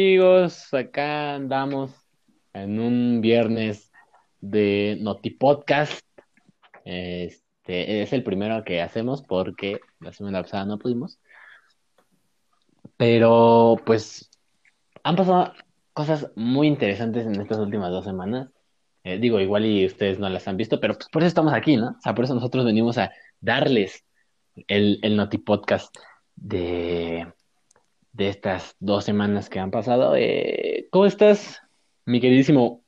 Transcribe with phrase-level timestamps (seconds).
[0.00, 0.72] amigos?
[0.72, 1.90] Acá andamos
[2.54, 3.92] en un viernes
[4.40, 6.00] de Noti Podcast.
[6.86, 11.18] Este es el primero que hacemos porque la semana pasada no pudimos.
[12.96, 14.30] Pero pues
[15.02, 15.52] han pasado
[15.92, 18.48] cosas muy interesantes en estas últimas dos semanas.
[19.04, 21.76] Eh, digo, igual y ustedes no las han visto, pero pues por eso estamos aquí,
[21.76, 21.90] ¿no?
[21.90, 24.02] O sea, por eso nosotros venimos a darles
[24.66, 25.94] el, el Noti Podcast
[26.36, 27.26] de,
[28.12, 30.14] de estas dos semanas que han pasado.
[30.16, 31.60] Eh, ¿cómo estás,
[32.04, 32.82] mi queridísimo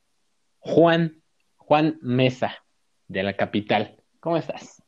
[0.59, 1.23] Juan,
[1.57, 2.57] Juan Mesa,
[3.09, 3.97] de la capital?
[4.21, 4.83] ¿Cómo estás?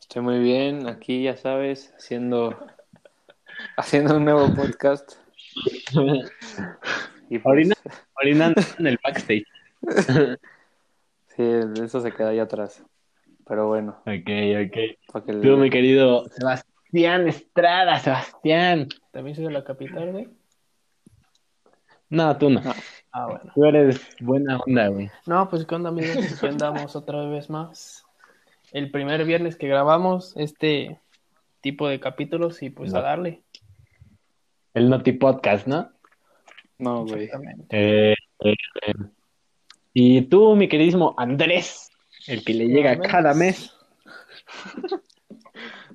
[0.00, 2.58] Estoy muy bien, aquí ya sabes, haciendo,
[3.76, 5.14] haciendo un nuevo podcast.
[7.30, 7.74] Y pues, Orina-
[8.22, 9.44] Orinando en el backstage.
[11.36, 11.42] sí,
[11.82, 12.82] eso se queda ahí atrás.
[13.46, 14.30] Pero bueno, Ok,
[15.14, 15.26] ok.
[15.42, 18.88] Tú, mi querido Sebastián Estrada, Sebastián.
[19.18, 20.28] ¿También soy de la capital, güey?
[22.08, 22.62] No, tú no.
[23.10, 23.50] Ah, bueno.
[23.52, 25.10] Tú eres buena onda, güey.
[25.26, 26.34] No, pues, ¿qué onda, amigos?
[26.36, 28.06] Aquí andamos otra vez más.
[28.70, 31.00] El primer viernes que grabamos este
[31.60, 33.42] tipo de capítulos y pues a darle.
[34.72, 35.90] El Noti Podcast, ¿no?
[36.78, 37.24] No, güey.
[37.24, 37.66] Exactamente.
[37.70, 38.54] Eh, eh,
[38.86, 38.94] eh.
[39.94, 41.90] Y tú, mi queridísimo Andrés,
[42.28, 43.74] el que le llega cada mes.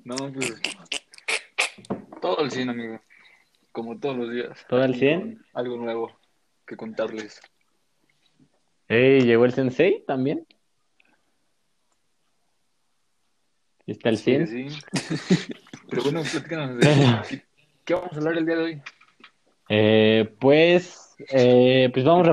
[0.05, 0.61] No, pues.
[2.23, 3.01] Todo al 100, amigo.
[3.73, 4.65] Como todos los días.
[4.69, 5.19] ¿Todo al Aquí 100?
[5.33, 6.11] con Algo nuevo
[6.65, 7.41] que contarles.
[8.87, 10.45] Ey, llegó el Sensei también.
[13.87, 14.47] ¿Está el 100?
[14.47, 14.79] Sí, sí.
[15.89, 17.43] Pero bueno, platícanos de
[17.83, 18.81] ¿qué, vamos a hablar el día de hoy.
[19.69, 22.27] Eh, pues, eh, pues vamos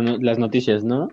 [0.00, 1.08] no- las noticias, ¿no?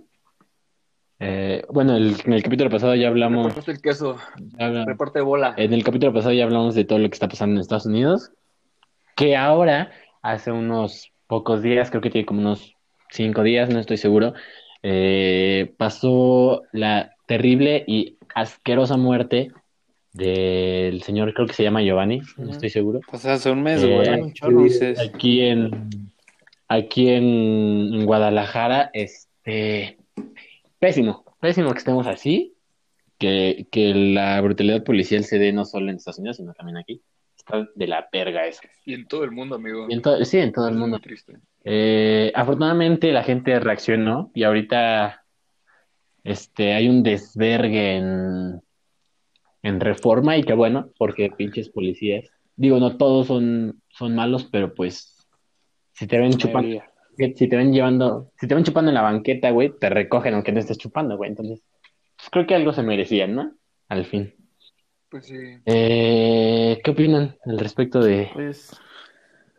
[1.20, 4.18] Eh, bueno, el- en el capítulo pasado ya hablamos, el queso,
[4.60, 5.54] ya reparte bola.
[5.58, 8.32] en el capítulo pasado ya hablamos de todo lo que está pasando en Estados Unidos,
[9.16, 12.76] que ahora, hace unos pocos días, creo que tiene como unos
[13.10, 14.34] cinco días, no estoy seguro,
[14.82, 19.52] eh, pasó la terrible y asquerosa muerte
[20.14, 23.00] del señor, creo que se llama Giovanni, no estoy seguro.
[23.10, 24.22] Pues hace un mes, Eh, güey.
[24.22, 24.62] un ¿Qué chorro.
[24.64, 25.00] dices?
[25.00, 26.12] Aquí en,
[26.68, 27.24] aquí en,
[27.94, 29.98] en Guadalajara, este,
[30.80, 32.54] pésimo, pésimo que estemos así,
[33.18, 37.02] que, que la brutalidad policial se dé no solo en Estados Unidos, sino también aquí.
[37.46, 38.62] Está de la verga eso.
[38.86, 39.88] Y en todo el mundo, amigo.
[39.90, 41.00] Y en to- sí, en todo el mundo.
[41.00, 41.34] triste.
[41.66, 45.24] Eh, afortunadamente la gente reaccionó y ahorita
[46.24, 48.62] este, hay un desvergue en,
[49.62, 52.30] en Reforma y qué bueno, porque pinches policías.
[52.56, 55.28] Digo, no todos son, son malos, pero pues
[55.94, 56.82] si te ven chupando,
[57.18, 60.34] que si te ven llevando, si te ven chupando en la banqueta, güey, te recogen
[60.34, 61.30] aunque no estés chupando, güey.
[61.30, 61.64] Entonces,
[62.16, 63.54] pues, creo que algo se merecían, ¿no?
[63.90, 64.34] Al fin.
[65.14, 65.38] Pues sí.
[65.68, 68.72] Eh, ¿qué opinan al respecto de, Pues,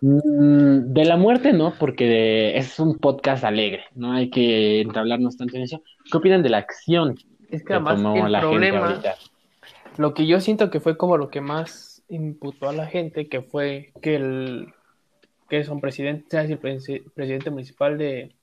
[0.01, 5.57] Mm, De la muerte no, porque es un podcast alegre, no hay que entablarnos tanto
[5.57, 5.81] en eso.
[6.11, 7.15] ¿Qué opinan de la acción
[7.49, 9.15] es que que además tomó el la gente problema, ahorita?
[9.97, 13.41] lo que yo siento que fue como lo que más imputó a la gente, que
[13.43, 14.75] fue que el
[15.49, 18.35] que es un presidente, sea, el presi- presidente municipal de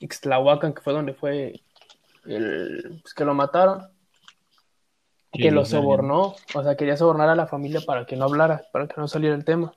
[0.00, 1.54] Ixtlahuacan, que fue donde fue
[2.26, 3.86] el, pues, que lo mataron,
[5.32, 8.86] que lo sobornó, o sea, quería sobornar a la familia para que no hablara, para
[8.86, 9.72] que no saliera el tema.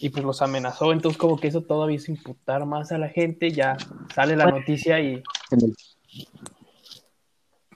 [0.00, 3.50] Y pues los amenazó, entonces como que eso todavía hizo imputar más a la gente,
[3.50, 3.76] ya
[4.14, 5.22] sale la noticia y,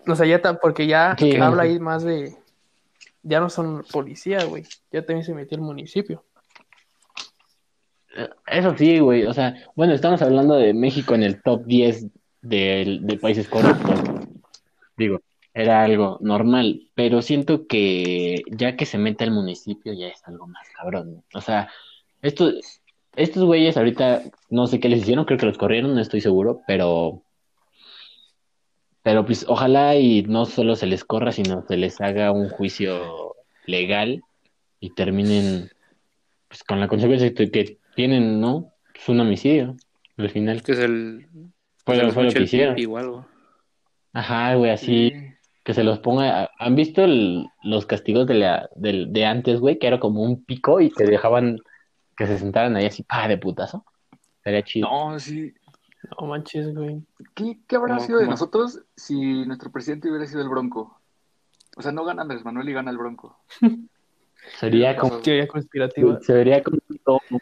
[0.07, 2.37] o sea, ya ta- porque ya Sí, habla ahí más de,
[3.25, 4.63] ya no son policía, güey,
[4.93, 6.25] ya también se metió el municipio.
[8.47, 12.07] Eso sí, güey, o sea, bueno, estamos hablando de México en el top 10
[12.41, 13.99] del- de, países corruptos.
[14.97, 15.21] Digo,
[15.55, 20.47] era algo normal, pero siento que ya que se mete al municipio ya es algo
[20.47, 21.25] más cabrón, ¿no?
[21.35, 21.69] O sea,
[22.23, 22.81] estos,
[23.17, 26.63] estos güeyes ahorita no sé qué les hicieron, creo que los corrieron, no estoy seguro,
[26.67, 27.23] pero,
[29.03, 33.35] pero pues ojalá y no solo se les corra, sino se les haga un juicio
[33.67, 34.23] legal
[34.81, 35.71] y terminen
[36.49, 38.73] pues con la consecuencia que, que tienen, ¿no?
[38.95, 39.77] Es un homicidio,
[40.17, 40.57] al final.
[40.59, 41.27] Es que es el.
[41.85, 42.75] Fue, lo- fue que hicieron.
[44.13, 45.32] Ajá, güey, así Sí.
[45.65, 46.51] Que se los ponga.
[46.59, 49.79] ¿Han visto el- los castigos de, la, del- de antes, güey?
[49.79, 51.59] Que era como un pico y te dejaban
[52.17, 53.85] que se sentaran ahí así, pa, de putazo.
[54.43, 54.89] Sería chido.
[54.89, 55.53] No, sí.
[56.21, 57.01] No manches, güey.
[57.35, 60.99] ¿Qué, qué habrá ¿Cómo- sido de nosotros si nuestro presidente hubiera sido el Bronco?
[61.77, 63.39] O sea, no gana Andrés Manuel y gana el Bronco.
[64.59, 66.19] Sería como, Teoría conspirativa.
[66.21, 67.41] se vería como un domo.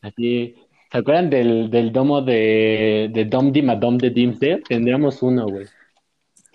[0.00, 0.54] Así,
[0.92, 4.62] ¿se acuerdan del, del domo de, de Dom Dim a Dom de Dimsdale?
[4.62, 5.66] Tendríamos uno, güey.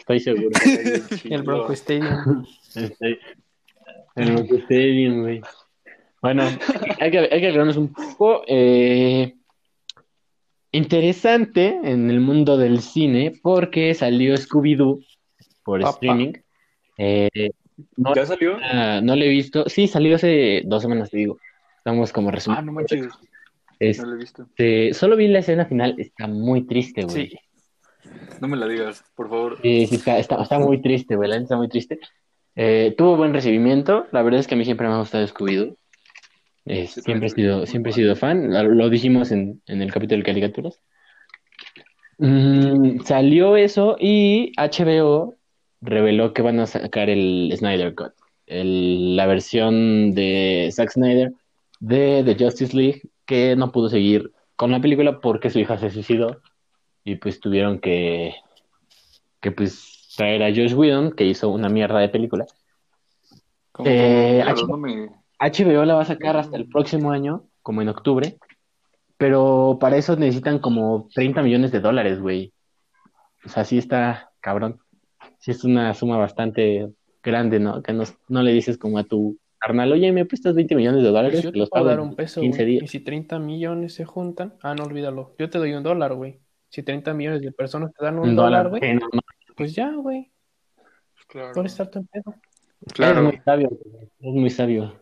[0.03, 0.49] Estoy seguro.
[1.29, 2.45] El Bronco Stadium.
[2.75, 3.19] Estoy-
[4.15, 5.41] El Bronco Stadium, güey.
[6.21, 6.43] Bueno,
[6.99, 8.43] hay que, hay que aclararnos un poco.
[8.47, 9.33] eh,
[10.71, 15.05] interesante en el mundo del cine porque salió Scooby-Doo
[15.63, 16.33] por streaming.
[16.97, 17.51] Eh,
[17.97, 18.57] no, ¿Ya salió?
[18.61, 19.65] ah, no lo he visto.
[19.69, 21.37] Sí, salió hace dos semanas, te digo.
[21.77, 22.65] Estamos como Ah, resumiendo.
[22.71, 23.07] no manches.
[23.79, 24.47] Este, No lo he visto.
[24.97, 25.95] solo vi la escena final.
[25.97, 27.29] Está muy triste, güey.
[27.29, 27.37] Sí.
[28.43, 29.57] No me la digas, por favor.
[29.61, 31.29] Sí, sí, está, está, está muy triste, güey.
[31.29, 31.97] La está muy triste.
[32.57, 34.05] Eh, tuvo buen recibimiento.
[34.11, 35.77] La verdad es que a mí siempre me ha gustado Scooby-Doo.
[36.65, 38.51] Eh, Sí, siempre he sido, siempre he sido fan.
[38.51, 40.81] Lo, lo dijimos en, en el capítulo de caricaturas.
[42.17, 45.35] Mm, salió eso y HBO
[45.79, 48.11] reveló que van a sacar el Snyder Cut,
[48.45, 51.31] el- la versión de Zack Snyder
[51.79, 55.89] de The Justice League, que no pudo seguir con la película porque su hija se
[55.91, 56.41] suicidó
[57.03, 58.35] y pues tuvieron que,
[59.41, 62.45] que pues traer a Josh Whedon, que hizo una mierda de película.
[63.71, 65.09] ¿Cómo, Eh, La verdad, H- no me...
[65.39, 68.37] HBO la va a sacar hasta el próximo año, como en octubre,
[69.17, 72.53] pero para eso necesitan como 30 millones de dólares, güey.
[73.45, 74.79] O sea, sí está cabrón.
[75.39, 76.87] Sí es una suma bastante
[77.21, 77.81] grande, ¿no?
[77.83, 81.09] Que no, no le dices como a tu carnal, oye, me prestas 20 millones de
[81.09, 82.75] Pues dólares, yo te los pago dar en un peso, 15 güey.
[82.75, 82.91] Y días.
[82.91, 85.35] si 30 millones se juntan, ah, no olvídalo.
[85.39, 86.39] Yo te doy un dólar, güey.
[86.73, 88.81] Si 30 millones de personas te dan un, Un dólar, güey,
[89.55, 90.31] pues ya, güey.
[91.27, 91.51] Claro.
[91.53, 92.33] Por estar en pedo.
[92.83, 93.21] Es Claro.
[93.25, 93.69] muy sabio,
[94.19, 94.99] es muy sabio.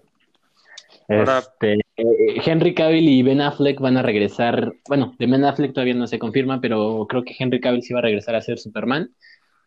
[1.08, 4.74] Ahora- Este, eh, Henry Cavill y Ben Affleck van a regresar.
[4.90, 8.00] Bueno, de Ben Affleck todavía no se confirma, pero creo que Henry Cavill sí va
[8.00, 9.10] a regresar a ser Superman.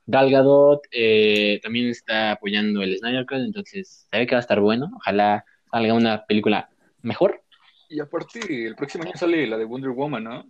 [0.06, 4.46] Gal Gadot eh, también está apoyando el Snyder Cut, entonces se ve que va a
[4.46, 4.90] estar bueno.
[4.96, 6.68] Ojalá salga una película
[7.00, 7.40] mejor.
[7.88, 10.44] Y aparte, el próximo año sale la de Wonder Woman, ¿no?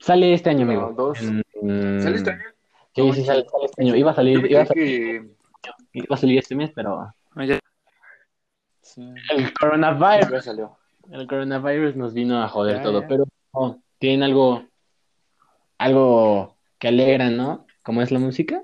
[0.00, 0.92] Sale este año, No, amigo.
[0.96, 1.20] dos.
[1.22, 2.42] En- ¿Sale este año?
[2.94, 3.94] Sí, sí, sale, sale este año.
[3.96, 5.30] Iba a salir, iba a salir, que...
[5.92, 7.14] iba a salir este mes, pero Ah.
[8.82, 9.02] Sí.
[9.30, 10.44] el coronavirus.
[10.44, 10.76] Salió.
[11.10, 13.08] El coronavirus nos vino a joder Ya, todo, ya.
[13.08, 13.24] pero
[13.98, 14.64] tienen algo,
[15.78, 17.66] algo que alegra, ¿no?
[17.82, 18.62] Como es la música.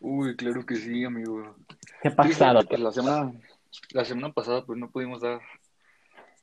[0.00, 1.56] Uy, claro que sí, amigo.
[2.02, 2.60] ¿Qué ha pasado?
[2.68, 3.32] Pues la semana,
[3.92, 5.40] la semana pasada pues no pudimos dar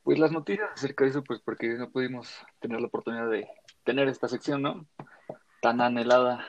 [0.04, 3.48] pues las noticias acerca de eso pues porque no pudimos tener la oportunidad de
[3.84, 4.88] tener esta sección, ¿no?
[5.62, 6.46] Tan anhelada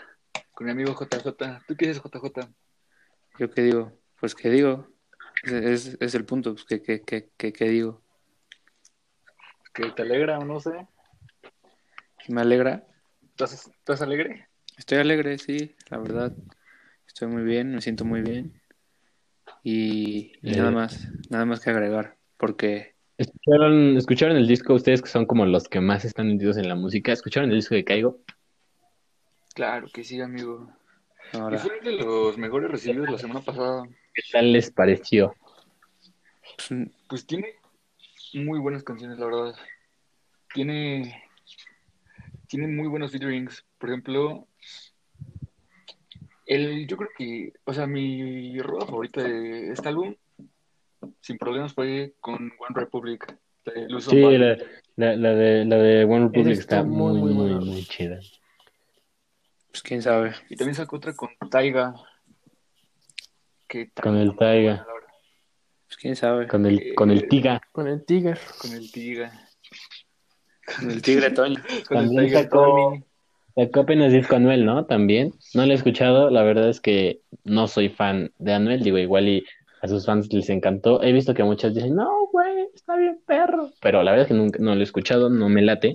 [0.52, 1.60] con mi amigo JJ.
[1.66, 2.48] ¿Tú qué dices JJ?
[3.38, 3.92] ¿Yo qué digo?
[4.20, 4.88] Pues qué digo.
[5.42, 6.52] Es, es, es el punto.
[6.54, 8.02] Pues, ¿qué, qué, qué, qué, qué digo?
[9.72, 10.86] ¿Que te alegra o no sé?
[12.28, 12.86] ¿Me alegra?
[13.30, 14.48] ¿Estás, estás alegre?
[14.76, 16.32] Estoy alegre, sí, la verdad.
[17.06, 18.60] Estoy muy bien, me siento muy bien.
[19.62, 20.56] Y, y Eh.
[20.56, 22.16] nada más, nada más que agregar.
[22.36, 22.91] Porque
[23.22, 26.74] ¿Escucharon, ¿Escucharon el disco ustedes que son como los que más están metidos en la
[26.74, 27.12] música?
[27.12, 28.18] ¿Escucharon el disco de Caigo?
[29.54, 30.68] Claro que sí, amigo.
[31.32, 33.84] Y ahora, fue de los mejores recibidos la semana pasada.
[34.12, 35.36] ¿Qué tal les pareció?
[36.56, 37.54] pues, Pues tiene
[38.34, 39.54] muy buenas canciones, la verdad.
[40.52, 41.22] Tiene,
[42.48, 43.64] tiene muy buenos featurings.
[43.78, 44.48] Por ejemplo,
[46.46, 50.16] el, yo creo que, o sea, mi rola favorita de este álbum,
[51.20, 53.36] sin problemas, fue con One Republic.
[53.64, 54.56] de Luz Sí, la,
[54.96, 58.18] la, la de, la de One Republic está está muy, muy, muy muy, chida.
[59.70, 60.32] pues quién sabe.
[60.50, 61.94] Y también sacó otra con Taiga.
[63.68, 64.86] Que Con el Taiga.
[65.86, 66.46] Pues quién sabe.
[66.48, 67.60] Con el, con el Tiga.
[67.72, 68.38] Con el Tiger.
[68.58, 69.48] Con el Tiga.
[70.76, 71.60] Con el tigre Toño.
[71.88, 73.04] Con el También Tiger sacó-.
[73.54, 74.86] Sacó apenas disco Anuel, ¿no?
[74.86, 75.34] También.
[75.54, 76.30] No lo he escuchado.
[76.30, 78.82] La verdad es que no soy fan de Anuel.
[78.82, 79.44] Digo, igual y
[79.82, 81.02] a sus fans les encantó.
[81.02, 83.70] He visto que muchos dicen, no, güey, está bien perro.
[83.80, 85.92] Pero la verdad es que nunca, no lo he escuchado, no me late.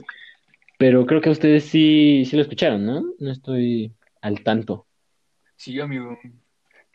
[0.77, 3.13] Pero creo que ustedes sí, sí lo escucharon, ¿no?
[3.17, 4.88] No estoy al tanto.
[5.56, 6.20] Sí, amigo.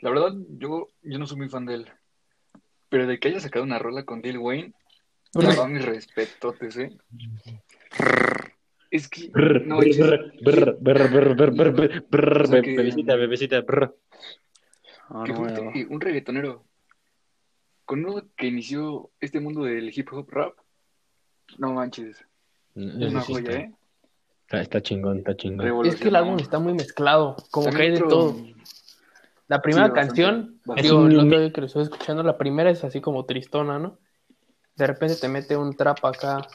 [0.01, 1.91] La verdad, yo, yo no soy muy fan de él.
[2.91, 4.75] Pero de que haya sacado una rola con Lil Wayne,
[5.33, 6.95] la verdad, mis respetotes, ¿eh?
[8.91, 9.31] Es que,
[9.65, 10.19] no, bebecita,
[13.17, 13.65] bebecita.
[15.09, 15.25] Ah,
[15.89, 16.67] un reggaetonero
[17.93, 20.55] con uno que inició este mundo del hip hop rap.
[21.59, 22.17] No manches,
[22.75, 23.75] Eso una sí joya, está, ¿eh?
[24.47, 25.85] está, está chingón, está chingón.
[25.87, 27.37] Es que el álbum está muy mezclado.
[27.51, 28.35] Como que hay de todo.
[29.49, 30.83] La primera Sí, canción, bastante.
[30.83, 33.99] digo, el otro día que lo estoy escuchando, la primera es así como tristona, ¿no?
[34.77, 36.47] De repente te mete un trap acá.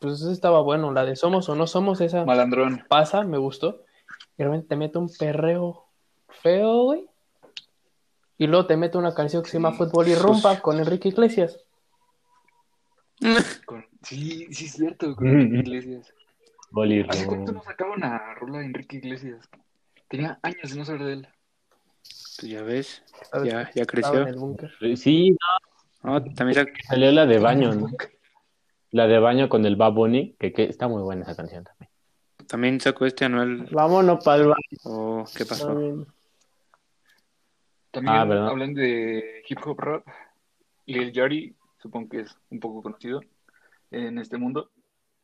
[0.00, 0.90] Pues esa estaba bueno.
[0.90, 2.82] La de Somos o No Somos, esa Malandrón.
[2.88, 3.84] pasa, me gustó.
[4.38, 5.84] Y de repente te mete un perreo
[6.42, 7.06] feo, güey.
[8.38, 11.58] Y luego te mete una canción que se llama Fútbol y Rumba con Enrique Iglesias.
[13.66, 15.58] Con- Sí, sí, es cierto, con Enrique.
[15.70, 16.12] Iglesias.
[17.08, 19.48] ¿Hace cuánto no sacaba una rola de Enrique Iglesias?
[20.08, 21.28] Tenía años de no saber de él.
[22.38, 23.02] Pues ya ves,
[23.44, 24.20] ya, ya creció.
[24.22, 24.70] en el búnker.
[24.96, 25.36] Sí,
[26.02, 27.88] No, también Salió la de baño, ¿no?
[28.90, 31.90] La de baño con el Bad Bunny, que, que está muy buena esa canción también.
[32.46, 33.66] también sacó este anual.
[33.72, 34.78] Vámonos para el baño.
[34.84, 35.68] Oh, ¿Qué pasó?
[35.68, 36.06] También
[38.06, 38.48] Ah, ¿verdad?
[38.48, 40.06] hablando de hip hop rap,
[40.86, 43.20] Lil Yachty, supongo que es un poco conocido
[43.90, 44.70] en este mundo.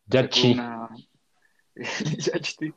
[0.08, 0.52] sacó Yachi.
[0.52, 0.88] una-
[1.76, 2.72] Yachty.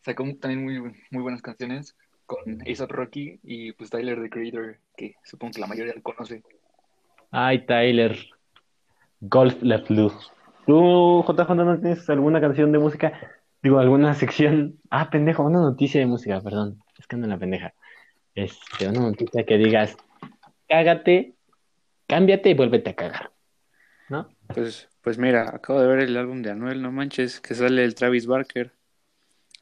[0.00, 1.96] Sacó también muy, muy buenas canciones
[2.26, 6.42] con A$AP Rocky y pues Tyler, the Creator, que supongo que la mayoría lo conoce.
[7.30, 8.16] Ay, Tyler.
[9.20, 10.28] Golf Left Loose.
[10.66, 13.12] ¿Tú, JJ, no tienes alguna canción de música?
[13.62, 14.78] Digo, alguna sección.
[14.90, 16.82] Ah, pendejo, una noticia de música, perdón.
[16.98, 17.74] Es que ando en la pendeja.
[18.38, 19.96] Este, una noticia que digas,
[20.68, 21.34] cágate,
[22.06, 23.32] cámbiate y vuélvete a cagar.
[24.08, 24.28] ¿No?
[24.54, 27.96] Pues, pues mira, acabo de ver el álbum de Anuel, no manches, que sale el
[27.96, 28.70] Travis Barker.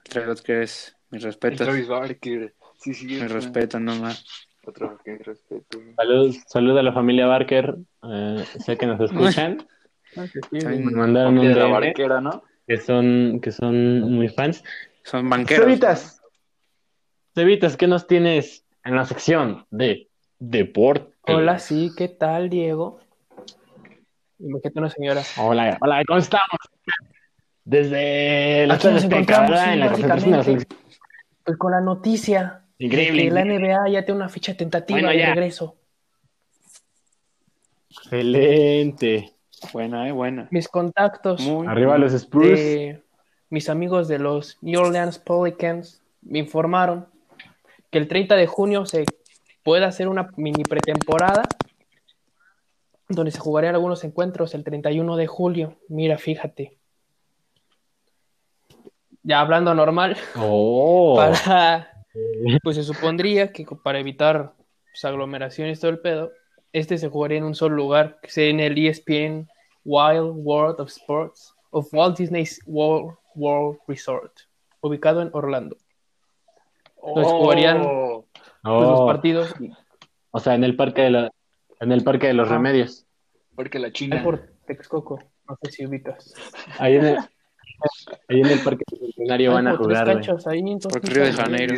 [0.04, 1.66] El Travis Barker es mis El respetos.
[1.66, 2.54] Travis Barker.
[2.78, 4.26] Sí, sí, Mis es respetos nomás.
[4.66, 5.78] Otro que respeto.
[5.97, 7.76] Salud, salud a la familia Barker.
[8.02, 9.66] Eh, sé que nos escuchan.
[10.14, 12.42] También Me mandaron un Familia de la DM barquera, ¿no?
[12.66, 14.62] que son, que son muy fans.
[15.02, 15.64] Son banqueros.
[15.64, 16.23] Cevitas.
[17.35, 21.12] Cevitas, ¿qué nos tienes en la sección de deporte?
[21.23, 23.00] Hola, sí, ¿qué tal, Diego?
[24.38, 25.23] Imagínate una señora.
[25.38, 26.59] Hola, hola, ¿cómo estamos?
[27.64, 30.45] Desde la Aquí nos encontramos, en la concentración de la básicamente.
[30.45, 30.78] selección.
[31.45, 33.23] Pues con la noticia Increíble.
[33.25, 35.26] de que la NBA ya tiene una ficha tentativa Bueno, de ya.
[35.35, 35.76] regreso.
[37.90, 39.33] Excelente.
[39.73, 40.49] Buena, eh, buena.
[40.50, 42.47] Mis contactos Muy Arriba los Spurs.
[42.59, 43.02] de
[43.49, 47.07] mis amigos de los New Orleans Pelicans me informaron
[47.97, 49.07] que el 30 de junio se
[49.62, 51.45] puede hacer una mini pretemporada
[53.09, 55.79] donde se jugarían algunos encuentros el 31 de julio.
[55.88, 56.76] Mira, fíjate.
[59.23, 61.17] Ya hablando normal, Oh.
[61.17, 61.88] para
[62.62, 64.53] pues se supondría que para evitar
[64.93, 66.33] pues, aglomeraciones todo el pedo,
[66.75, 69.49] este se jugaría en un solo lugar, que sea en el ESPN
[69.87, 74.33] Wild World of Sports of Walt Disney's World, World Resort,
[74.83, 75.79] ubicado en Orlando.
[77.06, 78.25] Entonces jugarían Oh,
[78.62, 79.06] pues, los Oh.
[79.06, 79.54] partidos
[80.32, 81.30] O sea, en el parque de la,
[81.80, 82.54] en el parque de los Ah.
[82.54, 83.06] remedios.
[83.54, 84.22] porque la ahí China.
[84.22, 86.34] por Texcoco, no sé si ubicas.
[86.78, 87.16] Ahí en el,
[88.28, 90.04] ahí en el parque centenario van a jugar.
[90.04, 90.16] güey.
[90.16, 91.32] canchas ahí, Por Río de.
[91.32, 91.75] Janeiro.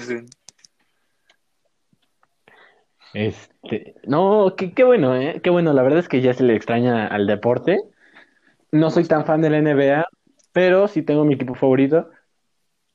[3.14, 5.40] Este, no, qué, qué bueno, ¿eh?
[5.42, 5.72] Qué bueno.
[5.72, 7.78] La verdad es que ya se le extraña al deporte.
[8.70, 10.06] No soy tan fan de la NBA,
[10.52, 12.10] pero sí tengo mi equipo favorito.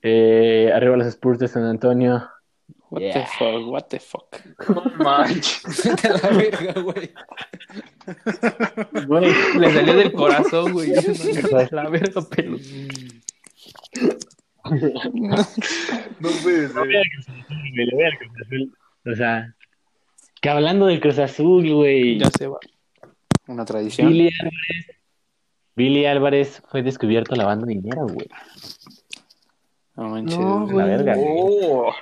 [0.04, 2.30] Eh, arriba los Spurs de San Antonio.
[2.90, 3.14] What Yeah.
[3.14, 4.36] the fuck, what the fuck.
[4.70, 5.64] No manches.
[5.84, 7.12] Vete a la verga, güey.
[9.08, 10.92] Güey, Le salió del corazón, güey.
[11.72, 12.58] La verga, pelo.
[16.20, 16.74] No puede ser.
[16.74, 18.78] güey, le voy al Cruz Azul.
[19.06, 19.56] O sea,
[20.42, 22.20] que hablando del Cruz Azul, güey.
[22.20, 22.60] Ya se va.
[23.48, 24.10] Una tradición.
[24.10, 24.98] Billy Álvarez.
[25.76, 28.28] Billy Álvarez fue descubierto lavando dinero, güey.
[29.96, 30.38] No manches.
[30.40, 31.28] No, La verga, güey.
[31.40, 31.94] Oh,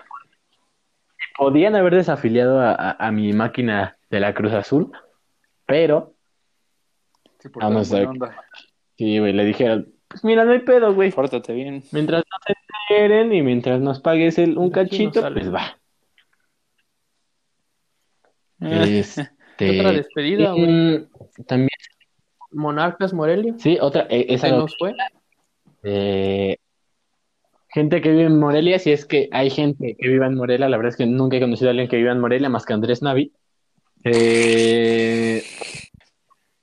[1.37, 4.91] Podían haber desafiliado a, a- a mi máquina de la Cruz Azul,
[5.65, 6.13] pero
[7.39, 8.35] sí, por Vamos a onda.
[8.97, 11.11] sí, güey, le dijeron, pues mira, no hay pedo, güey.
[11.11, 11.83] Pórtate bien.
[11.91, 12.53] Mientras no te
[12.89, 15.77] enteren y mientras nos pagues el, un aquí cachito, pues va.
[18.61, 18.99] Eh,
[19.57, 21.07] Este, Otra despedida, güey.
[21.45, 21.69] también,
[22.51, 23.53] Monarcas Morelia.
[23.57, 24.93] sí, otra, eh, esa nos fue.
[25.83, 26.57] eh,
[27.73, 30.77] gente que vive en Morelia, si es que hay gente que viva en Morelia, la
[30.77, 33.01] verdad es que nunca he conocido a alguien que viva en Morelia más que Andrés
[33.01, 33.31] Navi.
[34.03, 35.43] Eh,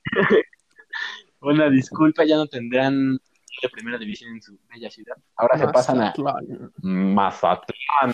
[1.40, 3.12] Una disculpa, ya no tendrán
[3.62, 5.16] la primera división en su bella ciudad.
[5.36, 6.72] Ahora se pasan a Mazatlán.
[6.82, 8.12] Mazatlán.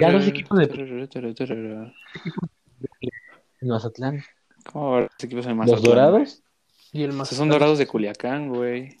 [0.00, 0.58] Ya los equipos
[3.60, 4.22] En Mazatlán.
[4.70, 5.82] ¿Cómo va los equipos en ¿Los Mazatlán?
[5.82, 6.42] dorados?
[6.92, 7.38] Y el Esos Mazatlán.
[7.38, 8.96] son dorados de Culiacán, güey.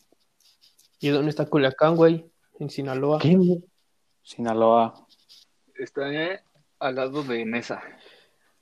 [1.00, 2.26] ¿Y dónde está Culiacán, güey?
[2.58, 3.18] En Sinaloa.
[3.20, 3.36] ¿Qué?
[4.22, 5.06] Sinaloa.
[5.76, 6.40] Está eh,
[6.80, 7.80] al lado de Nesa.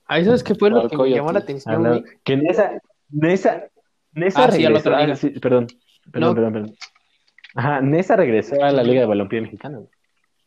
[0.05, 2.03] Ahí sabes qué fue lo que me llamó la atención, güey.
[2.23, 2.79] Que Nesa,
[3.09, 3.67] Nesa,
[4.13, 4.89] Nesa Ah, sí, al regresó.
[4.89, 5.67] otro ah, sí, perdón,
[6.11, 6.35] perdón, No.
[6.35, 6.75] perdón, perdón.
[7.55, 9.77] Ajá, Nesa regresó a la Liga de Balompié Mexicana.
[9.79, 9.89] güey.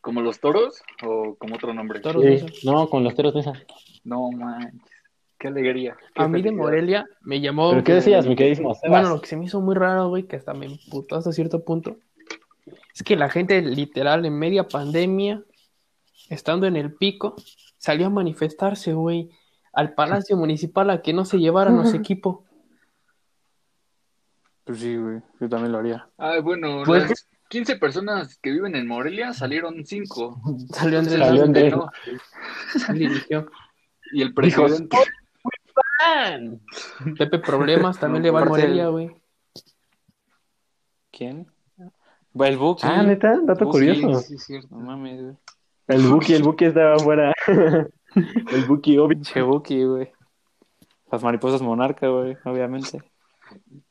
[0.01, 2.01] ¿Como los toros o como otro nombre?
[2.01, 2.25] Toros.
[2.25, 3.53] Sí, no, con los toros Nesa.
[4.05, 4.81] No manches.
[5.41, 5.97] Qué alegría.
[6.15, 6.53] qué A mí de.
[6.53, 7.71] Morelia me llamó.
[7.71, 8.77] ¿Pero qué decías, mi queridísimo?
[8.87, 11.65] Bueno, lo que se me hizo muy raro, güey, que hasta me emputó hasta cierto
[11.65, 11.97] punto,
[12.95, 15.43] es que la gente literal en media pandemia,
[16.29, 17.37] estando en el pico,
[17.79, 19.31] salió a manifestarse, güey,
[19.73, 22.41] al Palacio Municipal a que no se llevaran los equipos.
[24.65, 25.23] Pues sí, güey.
[25.41, 26.07] Yo también lo haría.
[26.19, 30.43] Ah, bueno, Pues las 15 personas que viven en Morelia salieron 5.
[30.75, 31.75] Salió Andrés Salió Manuel, Andrés.
[33.31, 33.47] no.
[34.13, 34.67] Y el Dijo,
[37.19, 39.11] Pepe Problemas también le va a Morelia, el- güey.
[41.11, 41.47] ¿Quién?
[42.35, 42.83] El Buki.
[42.87, 44.21] Ah, neta, dato Buki, curioso.
[44.21, 44.69] Sí, es cierto.
[44.75, 45.37] No mames, güey.
[45.89, 47.33] El Buki, el Buki estaba afuera.
[47.47, 49.09] el Buki, obvio.
[49.09, 50.13] Pinche Buki, güey.
[51.11, 53.03] Las mariposas monarca, güey, obviamente.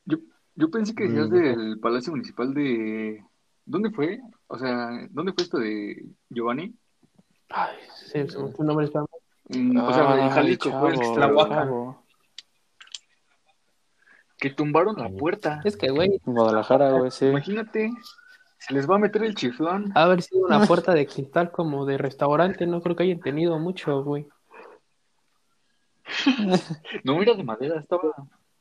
[0.06, 0.18] Yo,
[0.54, 1.32] yo pensé que decías Mm.
[1.34, 3.22] del Palacio Municipal de...
[3.66, 4.20] ¿Dónde fue?
[4.46, 6.74] O sea, ¿dónde fue esto de Giovanni?
[7.50, 9.06] Ay, sí, el nombre, espérame.
[9.50, 11.99] Mm, o sea, en Jalisco fue el chavo, Tlahuaca.
[14.40, 15.60] Que tumbaron la puerta.
[15.64, 17.26] Es que, güey, En Guadalajara, güey, sí.
[17.26, 17.90] Imagínate,
[18.58, 19.92] se les va a meter el chiflón.
[19.94, 23.58] ha haber sido una puerta de cristal como de restaurante, no creo que hayan tenido
[23.58, 24.26] mucho, güey.
[27.04, 28.12] No, era de madera, estaba...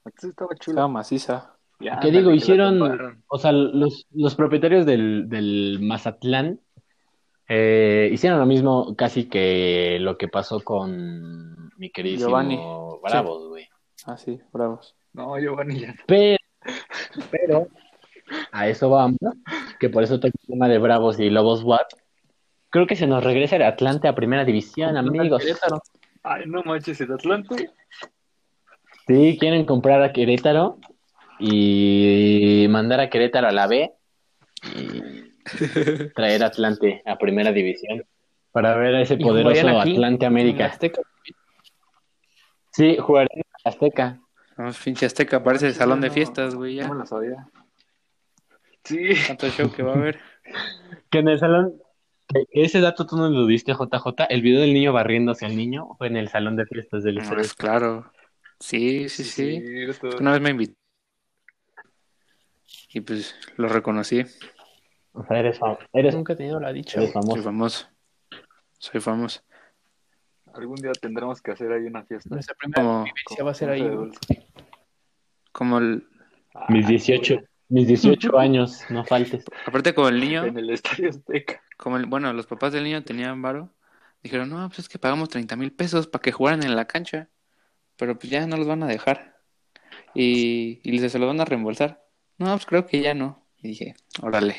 [0.06, 0.90] Antes estaba Estaba chulo.
[0.90, 1.56] maciza.
[1.80, 2.32] Ya, ¿Qué digo?
[2.32, 6.60] Hicieron, o sea, los, los propietarios del, del Mazatlán
[7.48, 12.60] eh, hicieron lo mismo casi que lo que pasó con mi queridísimo Giovanni.
[13.02, 13.68] Bravos, güey.
[14.06, 14.96] Ah, sí, bravos.
[15.14, 15.96] No, Giovanni ya.
[16.08, 16.38] Pero,
[17.32, 17.68] pero,
[18.52, 19.18] a eso vamos,
[19.80, 21.88] que por eso toca el tema de Bravos y Lobos WAP.
[22.70, 25.44] Creo que se nos regresa el Atlante a primera división, amigos.
[25.44, 25.82] Querétaro.
[26.24, 27.72] Ay, no manches, el Atlante.
[29.08, 30.78] Sí, quieren comprar a Querétaro
[31.40, 33.92] y mandar a Querétaro a la B
[34.76, 38.04] y traer a Atlante a primera división
[38.52, 40.66] para ver a ese poderoso aquí, Atlante América.
[40.66, 41.02] Azteca.
[42.72, 44.20] Sí, jugarían en Azteca.
[44.60, 46.88] No, pinche Azteca, parece el salón de fiestas, güey, ya.
[46.88, 47.48] No me lo sabía.
[48.84, 49.12] Sí.
[49.26, 50.20] Tanto show que va a haber.
[51.10, 51.76] Que en el salón,
[52.28, 54.26] que ese dato tú no lo diste, JJ.
[54.30, 57.38] El video del niño barriéndose al niño fue en el salón de fiestas del estadio.
[57.38, 58.12] Pues claro.
[58.60, 59.64] Sí, sí, sí.
[60.20, 60.74] Una vez me invitó.
[62.92, 64.26] Y pues lo reconocí.
[65.14, 67.00] O sea, eres, fam- eres, Nunca he tenido la dicha.
[67.00, 67.24] eres güey.
[67.24, 67.44] Soy famoso.
[67.44, 67.88] famoso.
[68.78, 69.42] Soy famoso.
[70.54, 72.30] Algún día tendremos que hacer ahí una fiesta.
[72.30, 73.90] Nuestra primera Como, vivencia va a ser ahí.
[75.52, 76.08] como el.
[76.70, 77.40] Mis 18,
[77.70, 79.46] mis 18 años, no faltes.
[79.66, 80.46] Aparte, como el niño.
[80.46, 81.62] En el Estadio Azteca.
[81.78, 83.74] Como el, bueno, los papás del niño tenían varo.
[84.22, 87.30] Dijeron, no, pues es que pagamos 30 mil pesos para que jugaran en la cancha.
[87.96, 89.38] Pero pues ya no los van a dejar.
[90.14, 92.04] Y, y les se los van a reembolsar.
[92.38, 93.46] No, pues creo que ya no.
[93.62, 94.56] Y dije, órale.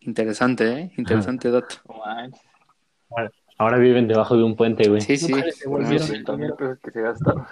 [0.00, 0.92] Interesante, ¿eh?
[0.96, 1.76] Interesante dato.
[1.88, 2.40] No manches.
[3.58, 5.00] Ahora viven debajo de un puente, güey.
[5.00, 5.32] Sí, sí.
[5.32, 6.14] Nunca les devolvieron Sí, sí.
[6.16, 6.56] el 30 mil dinero.
[6.56, 7.46] pesos que se gastaron.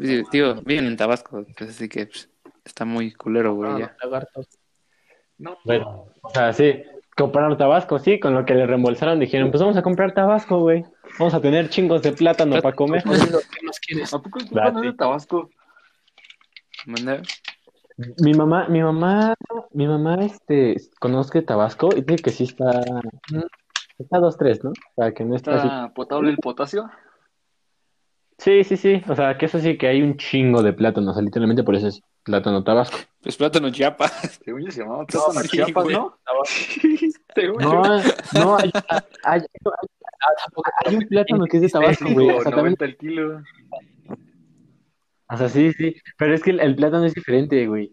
[0.00, 2.28] Sí, Digo, viven en Tabasco, pues, así que pues,
[2.64, 3.94] está muy culero, güey, ya.
[4.02, 4.48] los lagartos.
[5.38, 6.82] No, Bueno, o sea, sí,
[7.16, 10.84] compraron Tabasco, sí, con lo que le reembolsaron dijeron, pues vamos a comprar Tabasco, güey.
[11.18, 13.02] Vamos a tener chingos de plátano para comer.
[13.02, 14.14] ¿Qué más quieres?
[14.14, 15.50] ¿A poco es de Tabasco?
[16.86, 17.20] Manda-
[17.96, 19.34] Mi mamá, mi mamá,
[19.72, 22.80] mi mamá, este, conozca Tabasco y dice que sí está,
[23.98, 24.70] está dos, tres, ¿no?
[24.70, 25.66] O sea, que no está así.
[25.66, 26.90] ¿Está potable el potasio?
[28.38, 31.14] Sí, sí, sí, o sea, que eso sí que hay un chingo de plátano, o
[31.14, 32.98] sea, literalmente por eso es plátano Tabasco.
[33.20, 34.10] Pues plátano Chiapas.
[34.44, 35.96] Según yo se llamaba plátano sí, Chiapas, güey.
[35.96, 36.16] ¿no?
[37.60, 37.82] No,
[38.34, 38.70] no, hay,
[39.24, 39.40] hay,
[40.84, 43.42] hay un plátano que es de Tabasco, güey, o sea, también 90 el kilo.
[45.32, 45.96] O sea, sí, sí.
[46.18, 47.92] Pero es que el, el plátano es diferente, güey.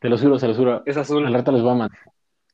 [0.00, 0.82] Te lo juro, se lo juro.
[0.86, 1.24] Es azul.
[1.26, 1.98] Al rato los va a mandar.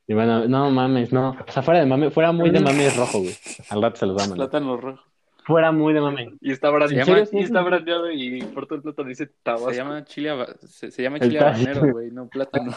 [0.06, 1.30] Y van a- no mames, no.
[1.46, 3.34] O sea, fuera de mame, fuera muy de mame es rojo, güey.
[3.70, 4.48] Al rato se los va a mandar.
[4.48, 5.02] Plátano rojo.
[5.44, 6.32] Fuera muy de mame.
[6.40, 7.24] Y está brandeado.
[7.32, 9.70] Y está brandeado y por todo el plátano dice Tabasco.
[9.70, 12.72] Se llama chile, haba- se, se llama El chile habanero, güey, no plátano.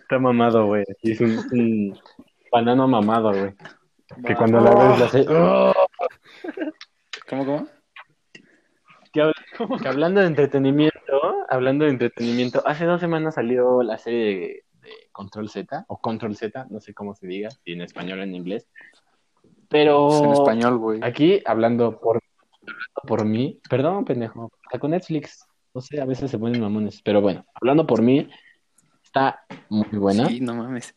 [0.00, 0.84] Está mamado, güey.
[1.02, 1.98] Sí, es un, un
[2.52, 3.54] banano mamado, güey.
[4.24, 5.26] Que cuando la ves la hace...
[5.28, 5.72] ¡Oh!
[7.28, 7.66] ¿Cómo,
[9.56, 9.76] cómo?
[9.78, 14.24] Que, hab- que hablando de entretenimiento, hablando de entretenimiento, hace dos semanas salió la serie
[14.24, 18.20] de, de Control Z, o Control Z, no sé cómo se diga, si en español
[18.20, 18.68] o en inglés.
[19.68, 21.00] Pero Es en español, güey.
[21.02, 22.20] Aquí, hablando por,
[22.62, 27.02] hablando por mí, perdón, pendejo, está con Netflix, no sé, a veces se ponen mamones,
[27.02, 28.28] pero bueno, hablando por mí,
[29.04, 30.94] está muy buena, Sí, no mames.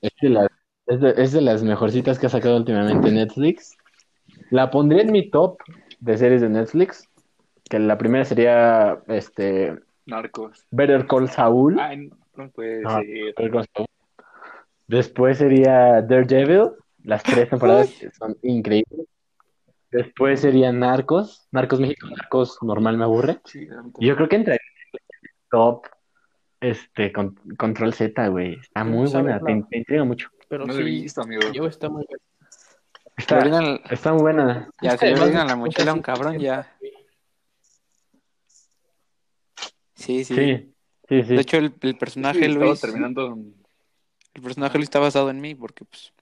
[0.00, 0.48] es, de las,
[0.86, 3.76] es, de, es de las mejorcitas que ha sacado últimamente Netflix.
[4.50, 5.58] La pondré en mi top
[6.00, 7.07] de series de Netflix,
[7.68, 10.64] que la primera sería este Narcos.
[10.70, 11.78] Better Call Saul.
[11.78, 13.00] Ay, no puede Ah.
[13.00, 13.06] ser.
[13.36, 13.86] Better Call Saul.
[14.86, 16.70] Después sería Daredevil,
[17.04, 19.06] las tres temporadas que son increíbles.
[19.90, 23.40] Después sería Narcos, Narcos México, Narcos normal me aburre.
[23.44, 23.66] Sí,
[24.00, 24.60] Yo creo que entra en
[24.92, 25.00] el
[25.50, 25.86] top
[26.60, 28.58] este con, Control Z, güey.
[28.60, 29.66] Está muy buena, te, no.
[29.70, 30.28] te intriga mucho.
[30.48, 31.42] Pero No lo he sí, visto, amigo.
[31.52, 32.18] yo está muy bien.
[33.16, 33.22] Le
[33.94, 34.70] Está, muy buena.
[34.80, 36.70] ya, Es que si le la de- mochila a un cabrón, ya.
[39.98, 40.34] Sí, sí.
[40.34, 40.72] Sí,
[41.08, 41.34] sí, sí.
[41.34, 43.36] De hecho, el, el personaje Sí, Luis, terminando.
[44.34, 46.12] el personaje Luis está basado en mí, porque pues,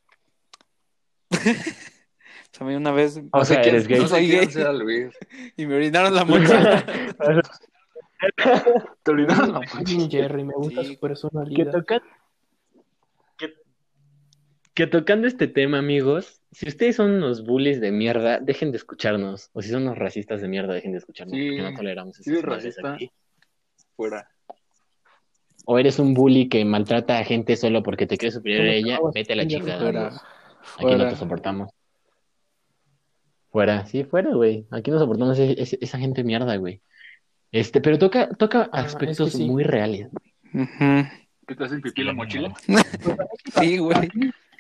[1.31, 1.41] sea,
[2.61, 3.99] a mí una vez O sea, quién- eres gay.
[4.01, 4.47] No sé Soy gay.
[4.51, 5.15] sea Luis.
[5.57, 6.85] y me orinaron la mochila.
[9.03, 10.87] Te olvidaron la Bien, Jerry, me gusta Sí.
[10.89, 11.71] su que, personalidad.
[11.71, 12.03] toca-
[13.37, 13.53] que,
[14.73, 19.51] que tocando este tema, amigos, si ustedes son unos bullies de mierda, dejen de escucharnos.
[19.53, 21.37] O si son unos racistas de mierda, dejen de escucharnos.
[21.37, 21.49] Sí.
[21.51, 23.11] porque no toleramos racista, aquí.
[23.97, 24.29] Fuera.
[25.65, 28.99] O eres un bully que maltrata a gente solo porque te crees superior a ella,
[29.13, 29.81] vete a la chingada.
[29.81, 30.09] Fuera.
[30.79, 31.71] Aquí no te soportamos.
[33.51, 34.67] Fuera, sí, fuera, güey.
[34.71, 36.83] Aquí no soportamos e- esa gente mierda, güey.
[37.53, 39.45] Este, pero toca, toca Ah, es que aspectos sí.
[39.49, 40.09] muy reales.
[40.53, 41.09] Ujú.
[41.47, 42.53] ¿Qué te hacen pipí la mochila?
[43.59, 44.11] Sí, güey.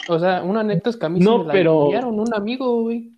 [0.09, 2.83] O sea, una neta es que a mí No, me la pero- enviaron un amigo,
[2.83, 3.13] güey.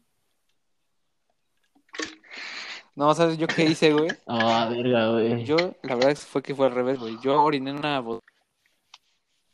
[2.99, 4.09] No, ¿sabes yo qué hice, güey?
[4.27, 5.45] Ah, verga, güey.
[5.45, 7.17] Yo, la verdad es que fue que fue al revés, güey.
[7.23, 8.27] Yo oriné una botella.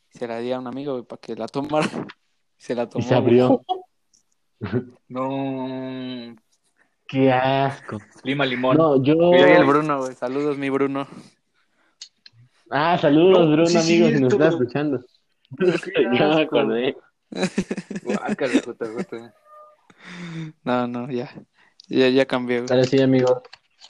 [0.09, 1.87] Se la di a un amigo, güey, para que la tomara.
[2.57, 3.05] Se la Y tomó.
[3.07, 3.61] se abrió.
[5.09, 6.35] No.
[7.07, 7.99] Qué asco.
[8.23, 8.77] Lima, limón.
[8.77, 9.13] No, yo.
[9.13, 10.15] Yo y el Bruno, güey.
[10.15, 11.05] Saludos, mi Bruno.
[12.71, 15.05] Ah, saludos, No, Bruno, sí, amigos, si nos estás escuchando.
[16.17, 16.97] Ya me acordé.
[18.01, 19.33] Guácala, JJ.
[20.63, 21.29] No, no, ya.
[21.89, 22.25] Ya, ya.
[22.29, 23.41] Ahora sí, amigos.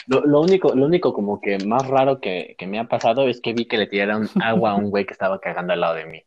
[0.08, 3.42] Lo, lo único, lo único como que más raro que, que me ha pasado es
[3.42, 6.06] que vi que le tiraron agua a un güey que estaba cagando al lado de
[6.06, 6.24] mí.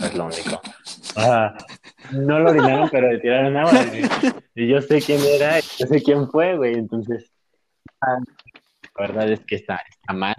[0.00, 0.60] Es lo único.
[1.16, 1.56] Ah,
[2.12, 3.84] no lo orinaron, pero le tiraron agua.
[3.86, 4.02] güey.
[4.54, 6.74] Y yo sé quién era, y yo sé quién fue, güey.
[6.74, 7.32] Entonces,
[8.00, 8.18] ah,
[8.98, 10.36] la verdad es que está, está mal.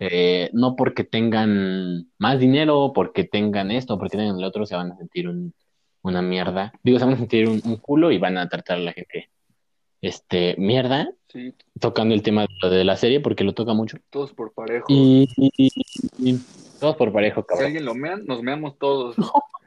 [0.00, 4.92] Eh, no porque tengan más dinero, porque tengan esto, porque tengan lo otro, se van
[4.92, 5.54] a sentir un,
[6.02, 6.72] una mierda.
[6.82, 9.30] Digo, se van a sentir un, un culo y van a tratar a la gente
[10.06, 13.98] este mierda, Sí, tocando el tema de, lo de la serie, porque lo toca mucho.
[14.10, 14.86] todos por parejo.
[14.88, 15.70] Y, y- y-
[16.18, 16.38] y
[16.80, 17.66] todos por parejo, Si cabrón.
[17.66, 19.16] alguien lo mean, nos meamos todos.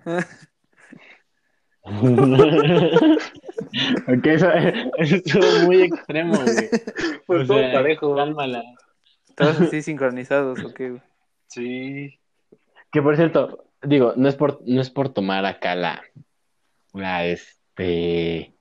[4.07, 4.49] ok, eso,
[4.97, 6.69] eso estuvo muy extremo, güey.
[7.25, 8.15] Pues O todo sea, parejo.
[8.15, 8.63] cálmala.
[9.35, 11.01] Todos así sincronizados, ¿o qué, güey?
[11.47, 12.19] Sí.
[12.91, 16.01] Que por cierto, digo, no es por, no es por tomar acá la,
[16.93, 18.53] la este,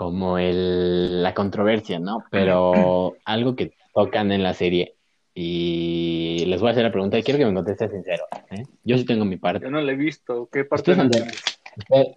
[0.00, 2.24] como el, la controversia, ¿no?
[2.30, 4.94] Pero algo que tocan en la serie
[5.34, 8.64] y les voy a hacer la pregunta y quiero que me conteste sincero, ¿eh?
[8.82, 9.66] Yo sí tengo mi parte.
[9.66, 10.48] Yo no lo he visto.
[10.50, 11.28] ¿Qué parte no andan-
[11.76, 12.14] Usted-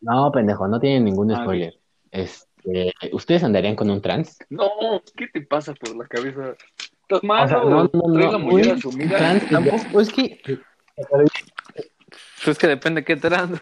[0.00, 1.74] No, pendejo, no tienen ningún Ah, spoiler.
[2.10, 4.38] Este, ¿ustedes andarían con un trans?
[4.48, 4.70] No,
[5.14, 6.54] ¿qué te pasa por la cabeza?
[7.02, 7.44] ¿Estás mal?
[7.44, 10.40] O sea, no, no, no, Traes la trans- Tampoco, es que
[10.96, 13.60] Pues es que depende qué trans.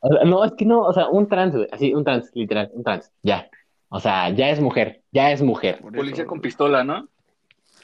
[0.00, 2.70] O sea, no, es que no, o sea, un trans, güey, así, un trans, literal,
[2.72, 3.48] un trans, ya.
[3.88, 5.80] O sea, ya es mujer, ya es mujer.
[5.80, 7.08] Policía con pistola, ¿no?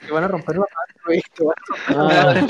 [0.04, 1.22] te van a romper la madre, güey.
[1.34, 1.56] te van
[1.88, 2.48] a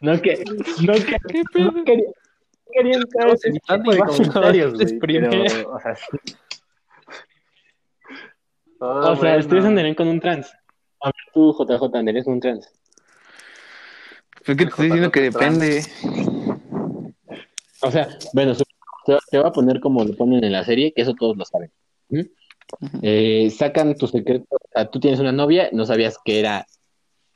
[0.00, 0.44] No, no que,
[0.84, 1.16] no que,
[1.60, 5.80] no quería, no quería entrar en ese Evitando tipo de y comentarios, güey, pero, o
[5.80, 6.04] sea, sí.
[8.80, 9.38] Ah, o sea, bueno.
[9.38, 10.52] ustedes andarían con un trans.
[11.00, 12.72] A ver, tú, JJ, andarías con un trans.
[14.40, 15.82] Es que te estoy diciendo que depende.
[17.80, 18.64] O sea, bueno, su-
[19.08, 21.44] te, te voy a poner como lo ponen en la serie, que eso todos lo
[21.44, 21.70] saben.
[22.10, 22.20] ¿Mm?
[23.02, 26.66] Eh, sacan tu secreto, o sea, tú tienes una novia, no sabías que era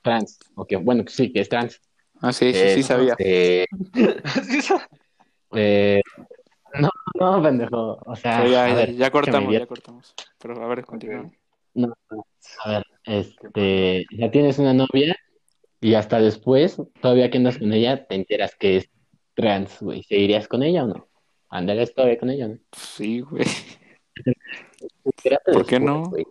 [0.02, 1.80] trans, o que, bueno, que sí, que es trans.
[2.20, 3.16] Ah, sí, sí, sí sabía.
[5.54, 6.00] Eh, eh,
[6.80, 6.88] no,
[7.20, 10.14] no, pendejo, o sea, ya, a ya, ver, ya cortamos, ya cortamos.
[10.40, 11.30] Pero a ver, continúa.
[11.74, 11.92] no,
[12.64, 15.14] a ver, este, ya tienes una novia
[15.78, 18.88] y hasta después, todavía que andas con ella, te enteras que es
[19.34, 21.11] trans, güey, ¿seguirías con ella o no?
[21.54, 22.58] ¿Andarías todavía con ella no?
[22.72, 23.44] Sí, güey.
[25.52, 26.08] ¿Por qué no?
[26.08, 26.24] güey.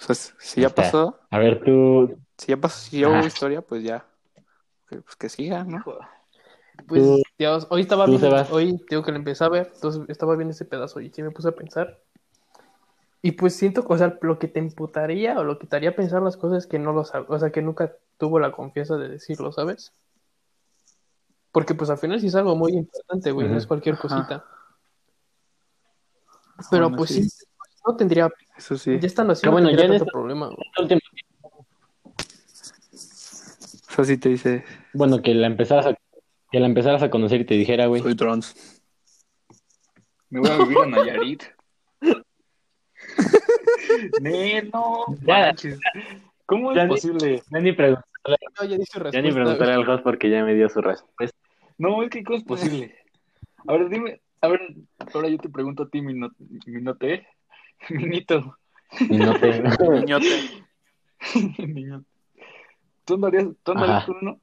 [0.00, 3.60] O sea, si ya pasó, A ver, tú, si ya pasó, si ya hubo historia,
[3.60, 4.06] pues ya.
[4.88, 5.82] Que- Pues que siga, ¿no?
[6.86, 10.36] Pues, Tú- Dios, hoy estaba viendo, hoy tengo que lo empecé a ver, entonces estaba
[10.36, 12.00] viendo ese pedazo y sí me puse a pensar.
[13.20, 15.94] Y pues siento que, o sea, lo que te imputaría o lo que te haría
[15.94, 18.96] pensar las cosas es que no lo sabes, o sea, que nunca tuvo la confianza
[18.96, 19.92] de decirlo, ¿sabes?
[21.54, 24.02] Porque pues al final sí es algo muy importante, güey, no es cualquier Ajá.
[24.02, 24.44] cosita.
[26.68, 27.28] Pero Bueno, pues sí.
[27.28, 27.46] sí,
[27.86, 28.98] no tendría, Eso sí.
[28.98, 30.58] ya Que no bueno, tendría ya en tanto esta- problema, güey.
[34.04, 34.64] sí te dice,
[34.94, 35.94] bueno, que la empezaras a,
[36.50, 38.82] que la empezaras a conocer y te dijera, güey, soy trans.
[40.30, 41.42] Me voy a vivir a Nayarit.
[44.72, 45.78] No, manches.
[46.46, 47.42] ¿Cómo es Ya ni- posible?
[47.50, 49.70] ya ni preguntarle, No, ya di su ya ni güey.
[49.70, 51.36] al host porque ya me dio su respuesta.
[51.78, 52.94] No, es que ¿cómo es posible?
[53.66, 54.60] A ver, dime, a ver,
[55.12, 56.30] ahora yo te pregunto a ti, Mino-
[56.66, 57.26] Minote,
[57.90, 58.56] Minito,
[59.00, 59.62] Y no te...
[59.62, 60.64] Niñote.
[61.58, 62.04] Niño.
[63.04, 64.40] ¿Tú andarías, tú andarías con uno?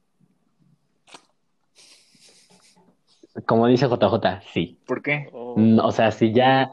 [3.46, 4.78] como dice JJ, sí.
[4.86, 5.28] ¿Por qué?
[5.32, 5.54] Oh.
[5.56, 6.70] Mm, O sea, si ya,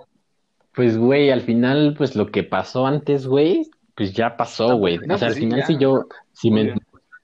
[0.73, 4.97] pues, güey, al final, pues lo que pasó antes, güey, pues ya pasó, güey.
[4.99, 5.65] No, O sea, al pues sí, final, ya.
[5.65, 6.75] si yo, si me.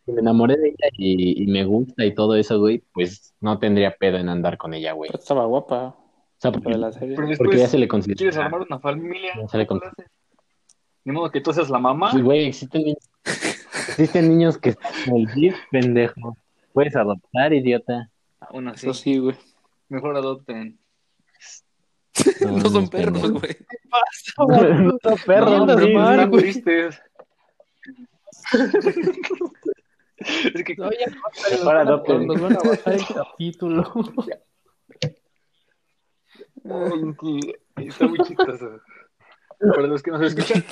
[0.07, 3.91] Me enamoré de ella y, y me gusta y todo eso, güey, pues no tendría
[3.95, 5.09] pedo en andar con ella, güey.
[5.09, 5.87] Pero estaba guapa.
[5.87, 7.15] O sea, porque, la serie.
[7.15, 8.45] Pero porque ya se le quieres considera.
[8.45, 9.31] armar una familia.
[9.41, 9.67] Ya se le.
[11.05, 12.11] Ni modo que tú seas la mamá.
[12.11, 12.97] Pues, güey, existen, ni-
[13.89, 16.37] existen niños que están en el DIF, pendejo.
[16.73, 18.09] Puedes adoptar, idiota.
[18.39, 19.35] Aún así, Eso sí, güey.
[19.89, 20.77] mejor adopten.
[22.41, 23.55] No, No son no, perros, güey.
[24.37, 26.41] No son perros, no, andas sí, mal, están güey.
[26.43, 27.01] tristes.
[30.53, 32.27] Es que No, ya Mejor nos van a- adopten.
[32.27, 33.93] nos van a bajar el capítulo.
[37.75, 38.79] Ay, está muy chistoso.
[39.59, 40.63] Para los que nos escuchan,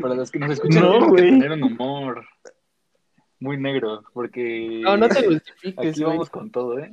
[0.00, 2.24] para los que nos escuchan, No, que tener un humor
[3.40, 6.12] muy negro, porque No, no te justifiques, aquí güey.
[6.12, 6.92] vamos con todo, ¿eh?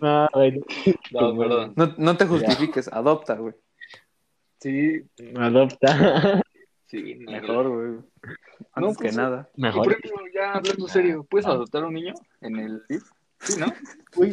[0.00, 0.60] No, güey.
[1.12, 1.72] No, perdón.
[1.76, 3.54] No, no te justifiques, adopta, güey.
[4.60, 5.02] Sí,
[5.36, 6.42] Adopta.
[6.88, 7.98] Sí, Mejor, güey.
[8.72, 9.48] Antes pues, que nada.
[9.56, 9.92] Y por Mejor.
[9.92, 13.02] ejemplo, ya hablando serio, ¿puedes adoptar a un niño en el DIF?
[13.40, 13.66] Sí, ¿no?
[14.16, 14.32] Güey,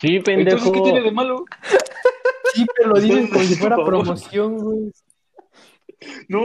[0.00, 0.56] Sí, pendejo.
[0.58, 1.44] Entonces, ¿qué tiene de malo?
[2.52, 4.92] sí, pero lo dices como si fuera promoción, güey.
[6.28, 6.40] No,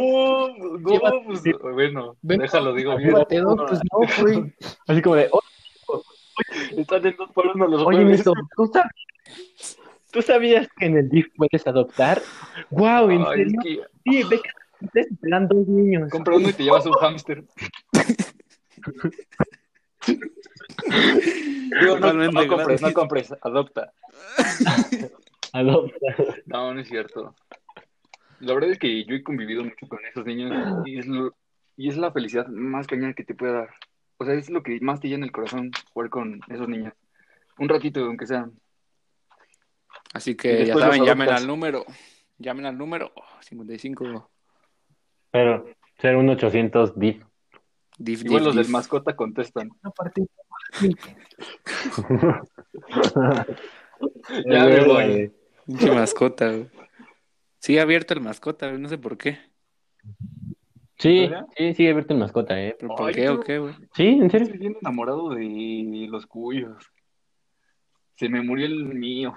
[0.58, 3.10] no, Llévate- pues, bueno, Ven, déjalo, digo bien.
[3.10, 4.54] Llévate dos, pues no, güey.
[4.88, 5.42] Así como de, "Oh,
[6.78, 8.06] Están en dos por uno los oye.
[8.06, 9.78] Neto, ¿tú sabías,
[10.12, 12.22] ¿tú sabías que en el DIF puedes adoptar?
[12.70, 13.10] ¡Guau!
[13.10, 13.60] ¿En Ay, es serio?
[13.62, 14.50] que Sí, ve que
[14.82, 16.10] ustedes te dan dos niños.
[16.10, 17.44] compra uno y te llevas un hámster.
[21.82, 23.94] Digo, no, compres, no compres, adopta.
[25.54, 25.98] Adopta.
[26.46, 27.36] No, no es cierto.
[28.40, 30.54] La verdad es que yo he convivido mucho con esos niños
[30.86, 31.36] y es, lo-
[31.76, 33.70] y es la felicidad más cañona que te puede dar.
[34.18, 36.94] O sea, es lo que más te llena el corazón jugar con esos niños.
[37.58, 38.50] Un ratito, aunque sea.
[40.14, 41.86] Así que ya saben, llamen al número.
[42.38, 44.30] Llamen al número oh, 55.
[45.32, 45.66] Pero,
[46.00, 47.24] ser un 800 DIF.
[47.98, 49.70] Dif, Igual dif, los del mascota contestan.
[54.46, 55.34] Ya me voy.
[55.66, 56.70] Pinche mascota, güey.
[57.60, 58.80] Sigue abierto el mascota, güey.
[58.80, 59.40] No sé por qué.
[60.98, 61.46] Sí, ¿Verdad?
[61.56, 62.76] sí, sigue abierto el mascota, ¿eh?
[62.80, 63.74] ¿Pero por Ay, qué o qué, güey?
[63.94, 64.46] Sí, ¿en serio?
[64.46, 66.92] Estoy bien enamorado de los cuyos.
[68.16, 69.34] Se me murió el mío.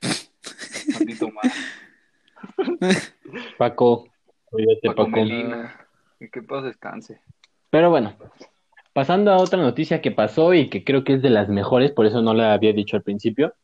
[0.94, 1.52] Maldito más.
[3.58, 4.08] Paco,
[4.52, 5.08] cuídate, Paco.
[5.08, 5.86] Melina.
[6.30, 7.20] Que paz descanse.
[7.70, 8.14] Pero bueno,
[8.92, 12.06] pasando a otra noticia que pasó y que creo que es de las mejores, por
[12.06, 13.54] eso no la había dicho al principio.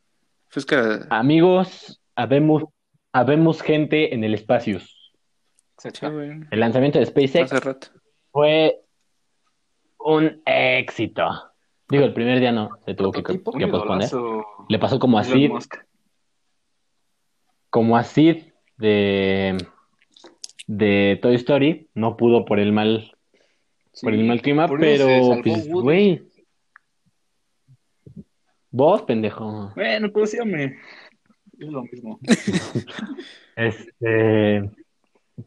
[0.53, 2.65] Pues que Amigos, habemos,
[3.13, 4.81] habemos gente en el espacio.
[6.51, 7.89] El lanzamiento de SpaceX Hace rato.
[8.33, 8.81] fue
[9.99, 11.53] un éxito.
[11.89, 14.11] Digo, el primer día no, se tuvo que, que posponer.
[14.69, 15.53] Le pasó como a Sid,
[17.71, 19.57] como a Sid de,
[20.69, 23.11] de Toy Story, no pudo por el mal,
[24.03, 26.23] por el mal clima, pero pues, güey.
[28.71, 29.73] Vos, pendejo.
[29.75, 30.77] Bueno, ¿cómo se llame?
[31.59, 32.21] Es lo mismo.
[33.57, 34.71] Este,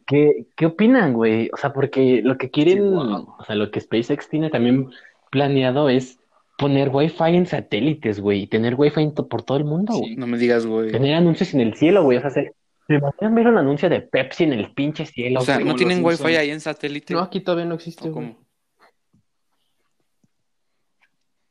[0.06, 1.48] ¿qué, qué opinan, güey?
[1.50, 3.36] O sea, porque lo que quieren, Sí, wow.
[3.38, 4.90] o sea, lo que SpaceX tiene también
[5.30, 6.18] planeado es
[6.58, 9.94] poner Wi-Fi en satélites, güey, y tener Wi-Fi por todo el mundo.
[10.14, 10.92] No me digas, güey.
[10.92, 12.18] Tener anuncios en el cielo, güey.
[12.18, 12.52] O sea, se,
[12.86, 15.58] ¿se imaginan ver un anuncio de Pepsi en el pinche cielo, O sea?
[15.60, 16.40] ¿no tienen wifi Simpson.
[16.40, 17.14] ahí en satélite?
[17.14, 18.26] no, aquí todavía no existe, ¿O güey.
[18.32, 18.42] cómo?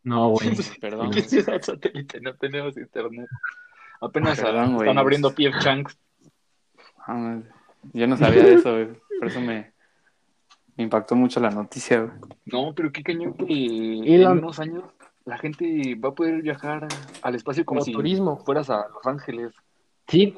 [0.04, 0.50] No, güey.
[0.82, 1.12] Perdón.
[1.12, 2.22] ¿Qué ciudad satélite?
[2.22, 3.28] No tenemos internet.
[4.02, 4.88] Apenas Perdón, ah, güey.
[4.88, 5.98] están abriendo PF Chunks.
[7.08, 7.40] Ah,
[7.94, 8.88] yo no sabía de eso, güey.
[9.20, 9.74] Por eso me,
[10.76, 12.14] me impactó mucho la noticia, güey.
[12.46, 14.84] No, pero qué cañón que en unos años
[15.26, 16.88] la gente va a poder viajar
[17.22, 18.38] al espacio como Como si turismo.
[18.44, 19.54] fueras a Los Ángeles.
[20.08, 20.36] Sí.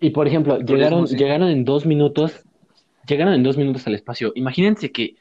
[0.00, 1.16] Y por ejemplo, llegaron, sí.
[1.16, 2.44] llegaron en dos minutos,
[3.08, 4.32] llegaron en dos minutos al espacio.
[4.34, 5.16] Imagínense que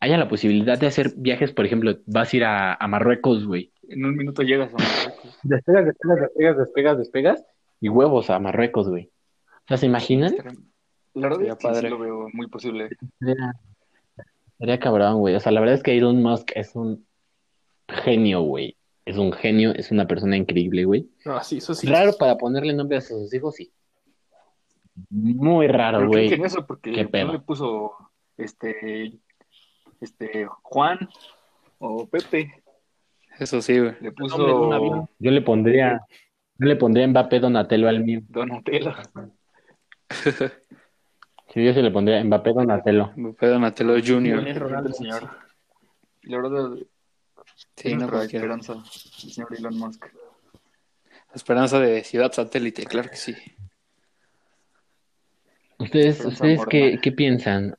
[0.00, 3.70] haya la posibilidad de hacer viajes, por ejemplo, vas a ir a, a Marruecos, güey.
[3.88, 5.38] En un minuto llegas a Marruecos.
[5.42, 7.44] Despegas, despegas, despegas, despegas, despegas,
[7.80, 9.10] y huevos a Marruecos, güey.
[9.46, 10.34] O sea, ¿se imaginan?
[11.14, 11.90] La verdad Sería es que sí padre.
[11.90, 12.88] lo veo muy posible.
[13.18, 13.52] Sería,
[14.58, 15.34] sería cabrón, güey.
[15.34, 17.06] O sea, la verdad es que Elon Musk es un
[17.88, 18.76] genio, güey.
[19.04, 21.08] Es un genio, es una persona increíble, güey.
[21.24, 21.86] No, sí, eso sí.
[21.86, 23.72] Raro para ponerle nombre a sus hijos, sí.
[25.08, 26.24] Muy raro, güey.
[26.26, 27.26] ingenioso, porque Qué pedo.
[27.28, 27.92] no le puso
[28.36, 29.12] este,
[30.00, 30.98] este Juan
[31.78, 32.62] o Pepe.
[33.38, 33.94] Eso sí, güey.
[34.00, 36.00] Le puso Yo le pondría,
[36.58, 38.20] yo le pondría Mbappé Donatello al mío.
[38.28, 38.92] Donatello.
[41.52, 43.12] Sí, yo se le pondría Mbappé Donatello.
[43.38, 44.20] Pedro Natelo Jr.
[44.20, 44.92] Lionel Ronaldo.
[44.92, 45.30] señor.
[46.22, 46.70] La verdad,
[47.76, 50.04] Sí, es no esperanza, el señor Elon Musk.
[50.04, 53.34] La esperanza de ciudad satélite, claro que sí.
[55.80, 57.74] ¿Ustedes, ustedes qué, qué piensan?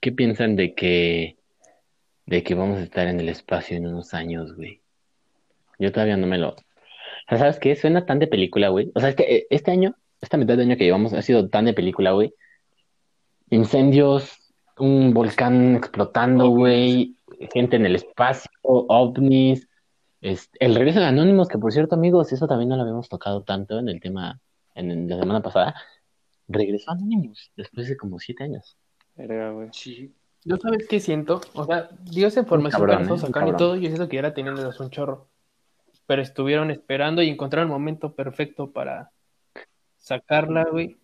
[0.00, 1.36] ¿Qué piensan de que,
[2.26, 4.80] de que vamos a estar en el espacio en unos años, güey?
[5.78, 6.50] Yo todavía no me lo...
[6.50, 6.56] O
[7.28, 7.74] sea, ¿sabes qué?
[7.74, 8.92] Suena tan de película, güey.
[8.94, 11.48] O sea, es que eh, este año, esta mitad de año que llevamos ha sido
[11.48, 12.34] tan de película, güey.
[13.50, 17.16] Incendios, un volcán explotando, güey.
[17.52, 19.68] Gente en el espacio, ovnis.
[20.20, 23.42] este, el regreso de Anónimos, que por cierto, amigos, eso también no lo habíamos tocado
[23.42, 24.38] tanto en el tema
[24.74, 25.74] en, en la semana pasada.
[26.52, 28.76] Regresó Anonymous después de como siete años.
[29.14, 29.68] Verga, güey.
[29.72, 30.12] Sí.
[30.44, 31.40] ¿Yo sabes qué siento?
[31.54, 33.26] O sea, dio esa información cabrón, nosotros ¿eh?
[33.26, 35.28] Un sacaron y todo, yo siento que ya la tenían un chorro.
[36.06, 39.12] Pero estuvieron esperando y encontraron el momento perfecto para
[39.98, 40.96] sacarla, güey.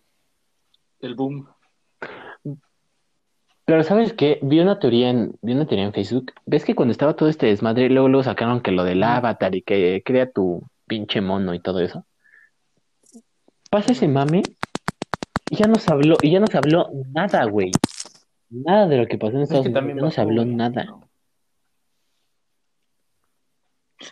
[0.99, 1.47] El boom.
[3.63, 4.39] Pero ¿sabes qué?
[4.41, 6.33] Vi una teoría en, vi una teoría en Facebook.
[6.45, 9.61] ¿Ves que cuando estaba todo este desmadre, luego, luego sacaron que lo del avatar y
[9.61, 12.05] que crea tu pinche mono y todo eso?
[13.69, 14.41] Pasa ese mame
[15.49, 17.71] y ya no se habló, y ya no se habló nada, güey.
[18.49, 20.85] Nada de lo que pasó en Estados que Unidos, no se habló nada.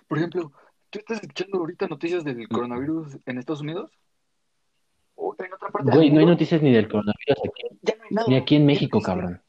[0.07, 0.51] Por ejemplo,
[0.89, 3.91] ¿tú estás escuchando ahorita noticias del coronavirus en Estados Unidos?
[5.15, 8.09] ¿O en otra parte Güey, no hay noticias ni del coronavirus aquí, Ya no hay
[8.11, 8.27] nada.
[8.27, 9.41] ni aquí en no México, cabrón.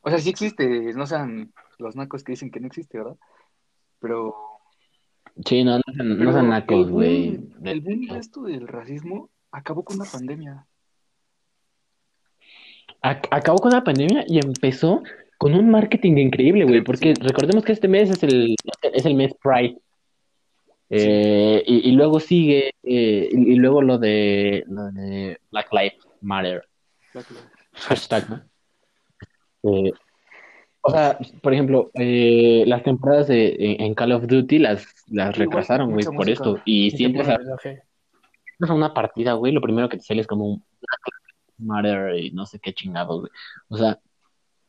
[0.00, 3.16] O sea, sí existe, no sean los nacos que dicen que no existe, ¿verdad?
[4.00, 4.34] Pero,
[5.44, 7.40] Sí, no, no, sean- no pero sean nacos, güey.
[7.64, 10.66] El boom esto del racismo acabó con una pandemia.
[13.02, 15.02] Ac- acabó con la pandemia y empezó
[15.38, 19.34] con un marketing increíble, güey, porque recordemos que este mes es el, es el mes
[19.42, 19.78] Pride.
[20.88, 25.98] Eh, y, y luego sigue, eh, y, y luego lo de, lo de Black Lives
[26.20, 26.62] Matter,
[27.72, 28.42] hashtag, ¿no?
[29.64, 29.92] Eh,
[30.82, 35.36] o sea, por ejemplo, eh, las temporadas de, en, en Call of Duty las, las
[35.36, 36.32] retrasaron, güey, por música.
[36.32, 36.60] esto.
[36.64, 37.80] Y Y si te entras ponen
[38.58, 38.62] a, mensaje.
[38.64, 40.64] entras a una partida, güey, lo primero que te sale es como un
[41.58, 43.30] Matter y no sé qué chingados, güey.
[43.68, 43.98] O sea,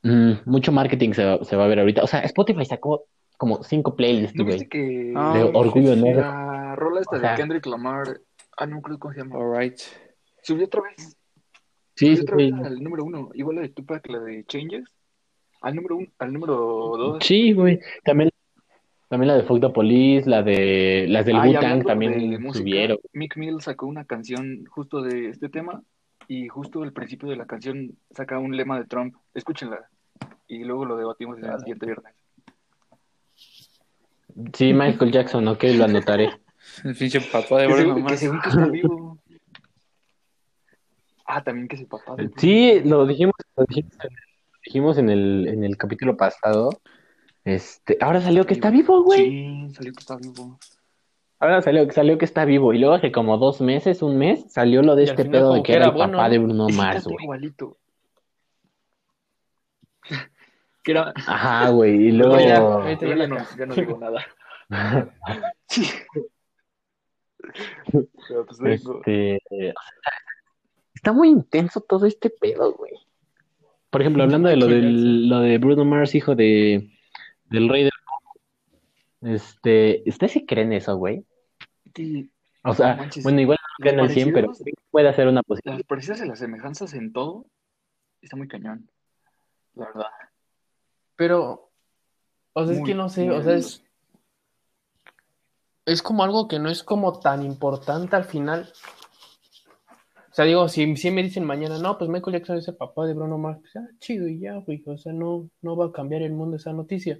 [0.03, 2.03] mm, mucho marketing se va, se va a ver ahorita.
[2.03, 3.05] O sea, Spotify sacó
[3.37, 4.67] como cinco playlists, ¿No güey.
[4.69, 6.21] que Ah, De orgullo negro.
[6.21, 8.19] la rola esta O sea- de Kendrick Lamar,
[8.57, 9.79] ah, no creo cómo se llama, Alright.
[10.43, 11.17] subió otra vez,
[11.95, 12.51] Sí, subió sí, otra sí.
[12.51, 14.85] vez al número uno, igual la de Tupac, la de Changes,
[15.61, 17.17] al número uno, al número dos.
[17.25, 17.79] Sí, güey.
[18.05, 18.29] También,
[19.09, 22.59] también la de Fuck the Police, la de las del Ah, Wu-Tang también de música,
[22.63, 22.97] subieron.
[23.13, 25.81] Mick Mill sacó una canción justo de este tema
[26.27, 29.15] y justo al principio de la canción saca un lema de Trump.
[29.33, 29.87] Escúchenla
[30.47, 32.13] y luego lo debatimos en el siguiente viernes.
[34.53, 36.29] Sí, Michael Jackson, ok, lo anotaré.
[36.83, 38.19] El pinche papá de Que, Bruno según, que Mars.
[38.19, 39.17] según que está vivo.
[41.29, 43.91] Ah, también que es el papá de Sí, lo dijimos, lo dijimos,
[44.63, 46.69] dijimos en el, en el capítulo pasado.
[47.47, 49.29] Este, ahora salió que está vivo, güey.
[49.69, 50.59] Sí, salió que está vivo.
[51.39, 52.73] Ahora salió, salió que está vivo.
[52.73, 55.53] Y luego hace como dos meses, un mes, salió lo de Y este final pedo
[55.53, 57.23] de que era el bueno, papá de Bruno Mars, güey.
[57.23, 57.77] igualito.
[60.83, 61.13] que era...
[61.15, 62.07] Ajá, güey.
[62.07, 64.27] Y Luego ya, no, ca- ya no digo nada.
[65.69, 65.85] Sí.
[68.27, 68.59] Pero pues.
[68.61, 69.39] Este,
[70.93, 72.91] está muy intenso todo este pedo, güey.
[73.89, 76.89] Por ejemplo, hablando de lo, del, lo de Bruno Mars, hijo de,
[77.49, 81.25] del rey del Este, ¿ustedes sí creen eso, güey?
[81.95, 82.29] Sí,
[82.63, 83.23] O sea, No manches.
[83.23, 84.51] bueno, igual no creen al 100, pero
[84.91, 85.77] puede ser una posibilidad.
[85.79, 87.45] Las parecidas y las semejanzas en todo
[88.21, 88.89] está muy cañón.
[89.73, 90.05] La verdad.
[91.15, 91.71] Pero,
[92.53, 93.83] o sea, es que no sé, o sea, es,
[95.85, 98.71] es como algo que no es como tan importante al final.
[100.29, 103.07] O sea, digo, si, si me dicen mañana, no, pues Michael Jackson es el papá
[103.07, 105.91] de Bruno Mars, pues ah, chido y ya, güey, o sea, no, no va a
[105.91, 107.19] cambiar el mundo esa noticia.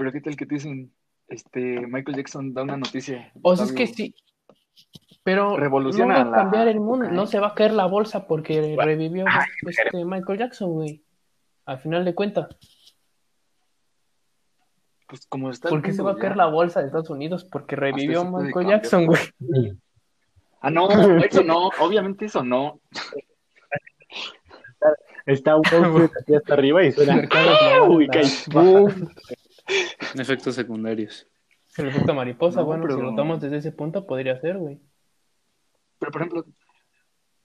[0.00, 0.90] Pero qué tal que te dicen,
[1.28, 3.30] este, Michael Jackson da una noticia.
[3.42, 4.14] O sea, es que sí,
[5.22, 7.26] pero Revoluciona no va a cambiar la el mundo, no ¿eh?
[7.26, 9.26] se va a caer la bolsa porque revivió
[9.66, 11.04] este Michael Jackson, güey.
[11.66, 12.48] Al final de cuentas,
[15.06, 17.44] Pues como está ¿por qué se va a caer la bolsa de Estados Unidos?
[17.44, 18.68] Porque revivió eso puede Michael.
[18.68, 19.20] Jackson, güey.
[20.62, 20.88] Ah, no,
[21.22, 22.80] eso no, obviamente eso no.
[25.26, 27.28] Está un poco aquí hasta arriba y suena.
[27.86, 28.08] Uy.
[30.14, 31.26] Efectos secundarios.
[31.76, 34.80] El efecto mariposa, No, bueno, pero- si lo tomamos desde ese punto, podría ser, güey.
[35.98, 36.44] Pero por ejemplo,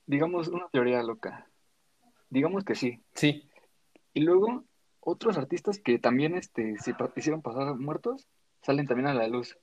[0.05, 1.47] digamos una teoría loca.
[2.29, 3.03] Digamos que sí.
[3.13, 3.47] Sí.
[4.13, 4.63] Y luego
[4.99, 8.27] otros artistas que también este, se hicieron pasar muertos
[8.61, 9.57] salen también a la luz.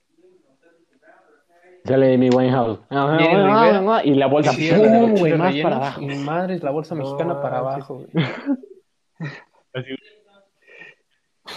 [1.83, 2.79] Sale Amy Winehouse.
[2.89, 4.81] Ah, ah, ah, Y la bolsa, Sí, güey,
[5.15, 6.01] chiles más rellenos, para abajo.
[6.01, 8.25] Y madre, la bolsa mexicana No, para abajo, güey.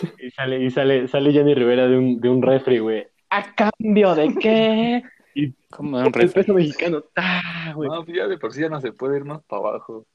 [0.36, 3.06] sale, y sale, sale Jenny Rivera de un, de un refri, güey.
[3.30, 5.02] ¿A cambio de qué?
[5.38, 6.40] Y Como un el refri.
[6.40, 7.42] peso mexicano, ¡ta!
[7.74, 7.90] güey.
[7.90, 10.06] No, pues ya de por sí ya no se puede ir más para abajo.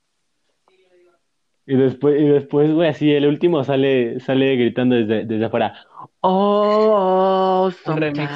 [1.67, 5.75] Y después, y después, güey, así el último sale, sale gritando desde, desde afuera.
[6.21, 8.31] Oh, Un remix.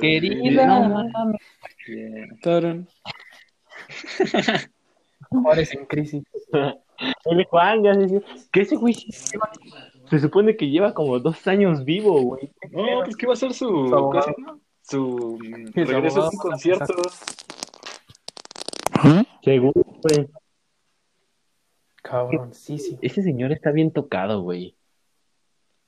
[0.00, 0.78] Querida.
[0.78, 1.04] No.
[5.28, 6.22] Juárez en crisis.
[7.26, 8.94] El Juan, ya se que ese güey
[10.08, 12.52] se supone que lleva como dos años vivo, güey.
[12.70, 14.34] No, pues que va a ser su, Su abogado.
[14.82, 15.38] Su
[15.74, 16.94] Su regreso a un concierto.
[19.42, 20.28] Seguro, güey.
[22.02, 22.98] Cabrón, sí, sí.
[23.02, 24.76] Ese señor está bien tocado, güey.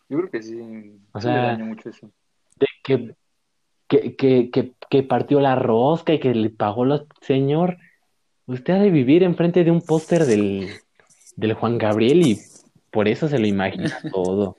[0.09, 1.01] Yo creo que sí.
[1.13, 2.11] O sea, le daño mucho eso.
[2.57, 3.15] De que,
[3.87, 7.05] que, que, que, que partió la rosca y que le pagó los...
[7.21, 7.79] Señor,
[8.47, 10.71] usted ha de vivir enfrente de un póster del,
[11.37, 12.41] del Juan Gabriel y
[12.99, 14.57] por eso se lo imagina todo.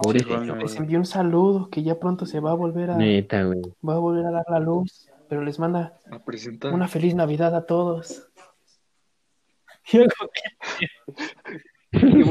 [0.00, 0.62] Pobre Sí, Juan señor.
[0.62, 3.62] Les envió un saludo que ya pronto se va a volver a, Neta, güey.
[3.86, 6.72] va a volver a dar la luz, pero les manda A presentar.
[6.72, 8.28] una feliz Navidad a todos.
[11.92, 12.22] Y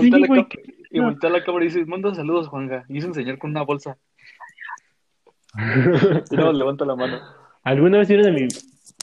[0.91, 2.85] Sí, voltea la cámara y dice, manda saludos, Juanga.
[2.87, 3.97] Y es un señor con una bolsa.
[6.31, 7.19] Y luego levanta la mano.
[7.63, 8.47] ¿Alguna vez vieron el,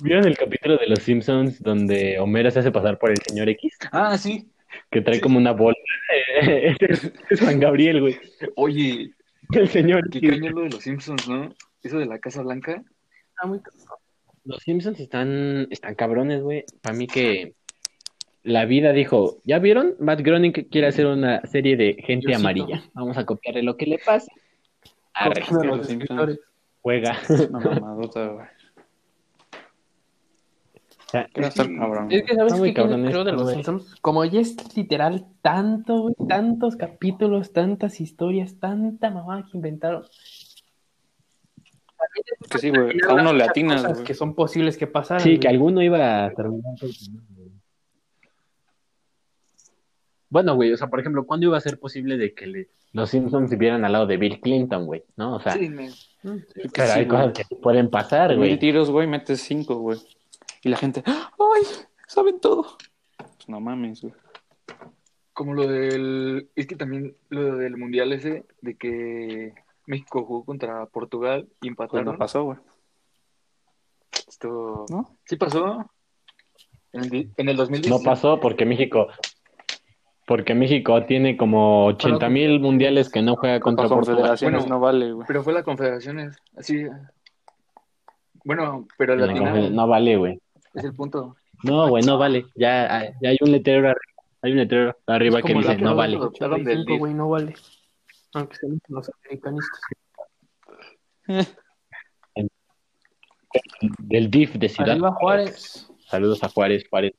[0.03, 3.77] vieron el capítulo de Los Simpsons donde Homero se hace pasar por el señor X?
[3.93, 4.51] Ah, sí.
[4.91, 5.21] Que trae Sí.
[5.21, 5.77] como una bola.
[6.81, 8.17] es, es Juan Gabriel, güey.
[8.57, 9.11] Oye,
[9.53, 10.31] El señor qué X.
[10.31, 11.51] caño lo de los Simpsons, ¿no?
[11.83, 12.83] Eso de la Casa Blanca.
[13.31, 13.61] está muy
[14.45, 16.65] Los Simpsons están, están cabrones, güey.
[16.83, 17.55] Para mí que
[18.43, 19.95] la vida dijo, ¿ya vieron?
[19.99, 22.83] Matt Groening quiere hacer una serie de gente amarilla.
[22.95, 24.31] Vamos a copiarle lo que le pasa.
[25.15, 26.39] A los Simpsons.
[26.83, 27.19] juega.
[27.51, 28.47] Una mamadota, güey.
[31.09, 32.09] Sea, cabrón.
[32.11, 33.51] Es que sabes cabrón creo de los.
[33.53, 40.05] Simpsons, como ya es literal tanto, güey, tantos capítulos, tantas historias, tanta mamá que inventaron.
[42.51, 42.99] Que sí, güey.
[43.09, 44.05] A uno le atinas, cosas güey.
[44.07, 45.23] que son posibles que pasaran.
[45.23, 45.41] Sí, güey.
[45.41, 46.75] que alguno iba a terminar.
[50.29, 53.11] Bueno, güey, o sea, por ejemplo, ¿cuándo iba a ser posible de que le- los
[53.11, 55.05] Simpsons vivieran al lado de Bill Clinton, güey?
[55.17, 55.37] ¿No?
[55.37, 55.89] O sea, Sí, me...
[55.89, 57.09] Que pero sí, hay güey.
[57.09, 58.59] cosas que sí pueden pasar, Mil güey.
[58.59, 59.99] tiros, güey, metes cinco, güey.
[60.63, 61.63] Y la gente, ¡ay!
[62.07, 62.77] Saben todo.
[63.17, 64.15] Pues no mames, güey.
[65.33, 66.49] Como lo del...
[66.57, 69.55] Es que también lo del Mundial ese, de que
[69.87, 72.05] México jugó contra Portugal y Pues empataron.
[72.07, 72.59] no pasó, güey.
[74.27, 74.87] Esto...
[74.89, 75.17] ¿No?
[75.25, 75.91] ¿Sí pasó?
[76.93, 77.91] En el, en el 2010.
[77.91, 79.09] No pasó porque México,
[80.27, 84.17] porque México tiene como 80 mil mundiales que no juega contra Portugal.
[84.17, 85.27] confederaciones Bueno, no vale, güey.
[85.27, 86.37] Pero fue la Confederaciones.
[86.57, 86.85] Así...
[88.45, 90.41] Bueno, pero la No vale, güey.
[90.77, 91.37] Es el punto.
[91.63, 92.47] No, güey, no vale.
[92.55, 94.01] Ya, ya hay un letrero arriba,
[94.43, 96.13] hay un letrero arriba que dice no vale.
[96.13, 96.99] de los Adoptaron del 85, DIF.
[96.99, 97.55] güey, no vale.
[98.35, 99.81] Aunque sean los americanistas.
[104.01, 105.91] Del DIF de Ciudad Arriba Juárez.
[106.07, 107.15] Saludos a Juárez, Juárez.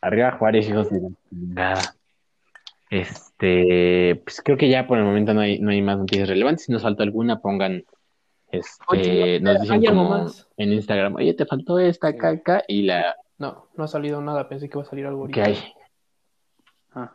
[0.00, 1.94] Arriba Juárez, hijos de chingada.
[2.90, 6.64] Este, pues creo que ya por el momento no hay, no hay más noticias relevantes.
[6.64, 7.84] Si nos falta alguna, pongan,
[8.52, 10.48] este, Oye, nos dicen ¿hay algo como más?
[10.56, 14.48] en Instagram, oye, te faltó esta caca y la No, no ha salido nada.
[14.48, 15.44] Pensé que iba a salir algo ahorita.
[15.44, 15.56] hay.
[16.94, 17.12] Ah.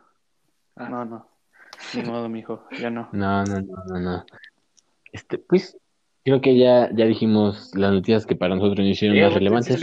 [0.76, 1.28] No, no.
[1.94, 2.64] Ni modo, mijo.
[2.80, 3.08] Ya no.
[3.12, 4.24] No, no, no, no, no.
[5.12, 5.78] Este, pues
[6.24, 9.82] creo que ya, ya dijimos las noticias que para nosotros no hicieron más relevantes.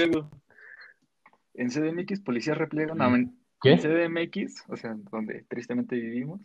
[1.55, 3.71] En CDMX, policías repliegan a man- ¿Qué?
[3.73, 6.41] En CDMX, o sea, donde tristemente vivimos,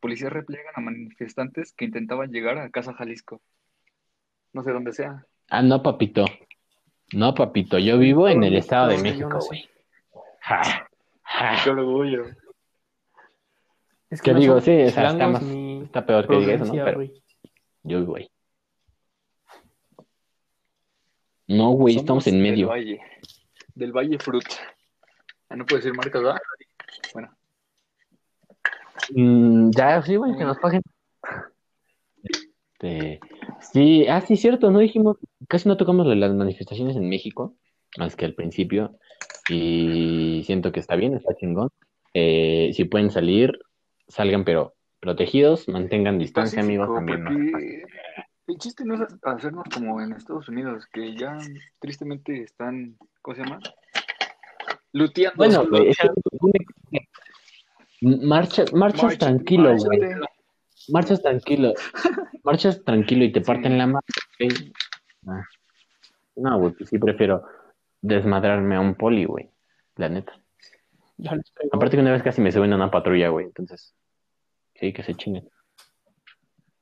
[0.00, 3.40] policías repliegan a manifestantes que intentaban llegar a Casa Jalisco.
[4.52, 5.24] No sé dónde sea.
[5.48, 6.24] Ah, no, papito.
[7.12, 9.68] No, papito, yo vivo en el Estado de México, güey.
[10.40, 10.62] Ja,
[11.22, 11.56] ja.
[11.64, 12.24] Qué orgullo.
[14.10, 14.60] Es ¿Qué no digo?
[14.60, 15.42] Sí, o sea, está más-
[16.06, 16.72] peor que diga eso, ¿no?
[16.72, 17.02] Pero
[17.82, 18.30] yo, güey.
[21.48, 22.68] No, güey, estamos en Del medio.
[22.68, 23.00] Valle.
[23.74, 24.46] Del Valle Fruit.
[25.48, 26.40] Ah, no puedo decir marcas, ¿verdad?
[27.12, 27.36] Bueno,
[29.12, 30.82] Mm, ya, sí, güey, que nos paguen.
[32.80, 33.20] Este,
[33.60, 35.18] sí, ah, sí, cierto, no dijimos,
[35.48, 37.54] casi no tocamos las manifestaciones en México,
[37.98, 38.96] más que al principio,
[39.50, 41.68] y siento que está bien, está chingón.
[42.14, 43.58] Eh, si pueden salir,
[44.08, 47.84] salgan, pero protegidos, mantengan distancia, pacífico, amigos, también.
[48.46, 51.36] el chiste no es hacernos como en Estados Unidos, que ya
[51.80, 53.60] tristemente están, ¿cómo se llama?
[54.92, 55.36] Luteando.
[55.36, 55.92] Bueno, güey,
[58.00, 60.00] marchas, marchas Márchate, tranquilo, güey.
[60.88, 61.74] Marchas tranquilo.
[62.44, 64.00] Marchas tranquilo y te parten la mano.
[65.26, 65.42] Ah.
[66.36, 67.44] No, güey, pues sí prefiero
[68.00, 69.50] desmadrarme a un poli, güey.
[69.96, 70.32] La neta.
[71.72, 73.46] Aparte que una vez casi me suben a una patrulla, güey.
[73.46, 73.94] Entonces,
[74.80, 75.46] Sí, que se chinguen.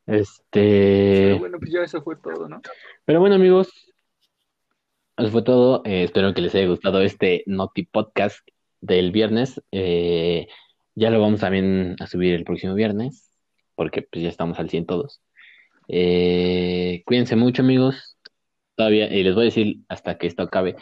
[0.05, 2.61] Pero Este, bueno, pues ya eso fue todo, ¿no?
[3.05, 3.69] pero bueno, amigos,
[5.17, 5.83] eso fue todo.
[5.85, 8.47] Eh, espero que les haya gustado este Noti Podcast
[8.81, 9.61] del viernes.
[9.73, 10.47] Eh,
[10.95, 13.28] ya lo vamos también a subir el próximo viernes,
[13.79, 15.23] porque pues ya estamos al 100 todos.
[15.87, 18.19] Eh, cuídense mucho, amigos.
[18.75, 20.75] Todavía, y les voy a decir hasta que esto acabe.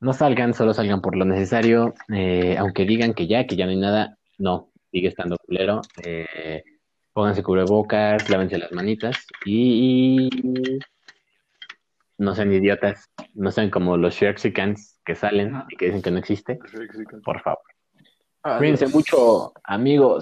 [0.00, 1.92] No salgan, solo salgan por lo necesario.
[2.08, 5.82] Eh, aunque digan que ya, que ya no hay nada, no, sigue estando culero.
[6.02, 6.64] Eh,
[7.12, 10.78] pónganse cubrebocas, lávense las manitas y, y
[12.16, 16.18] no sean idiotas, no sean como los Sharksicans que salen y que dicen que no
[16.18, 16.58] existe.
[17.22, 17.60] Por favor.
[18.58, 20.14] Cuídense mucho, amigos.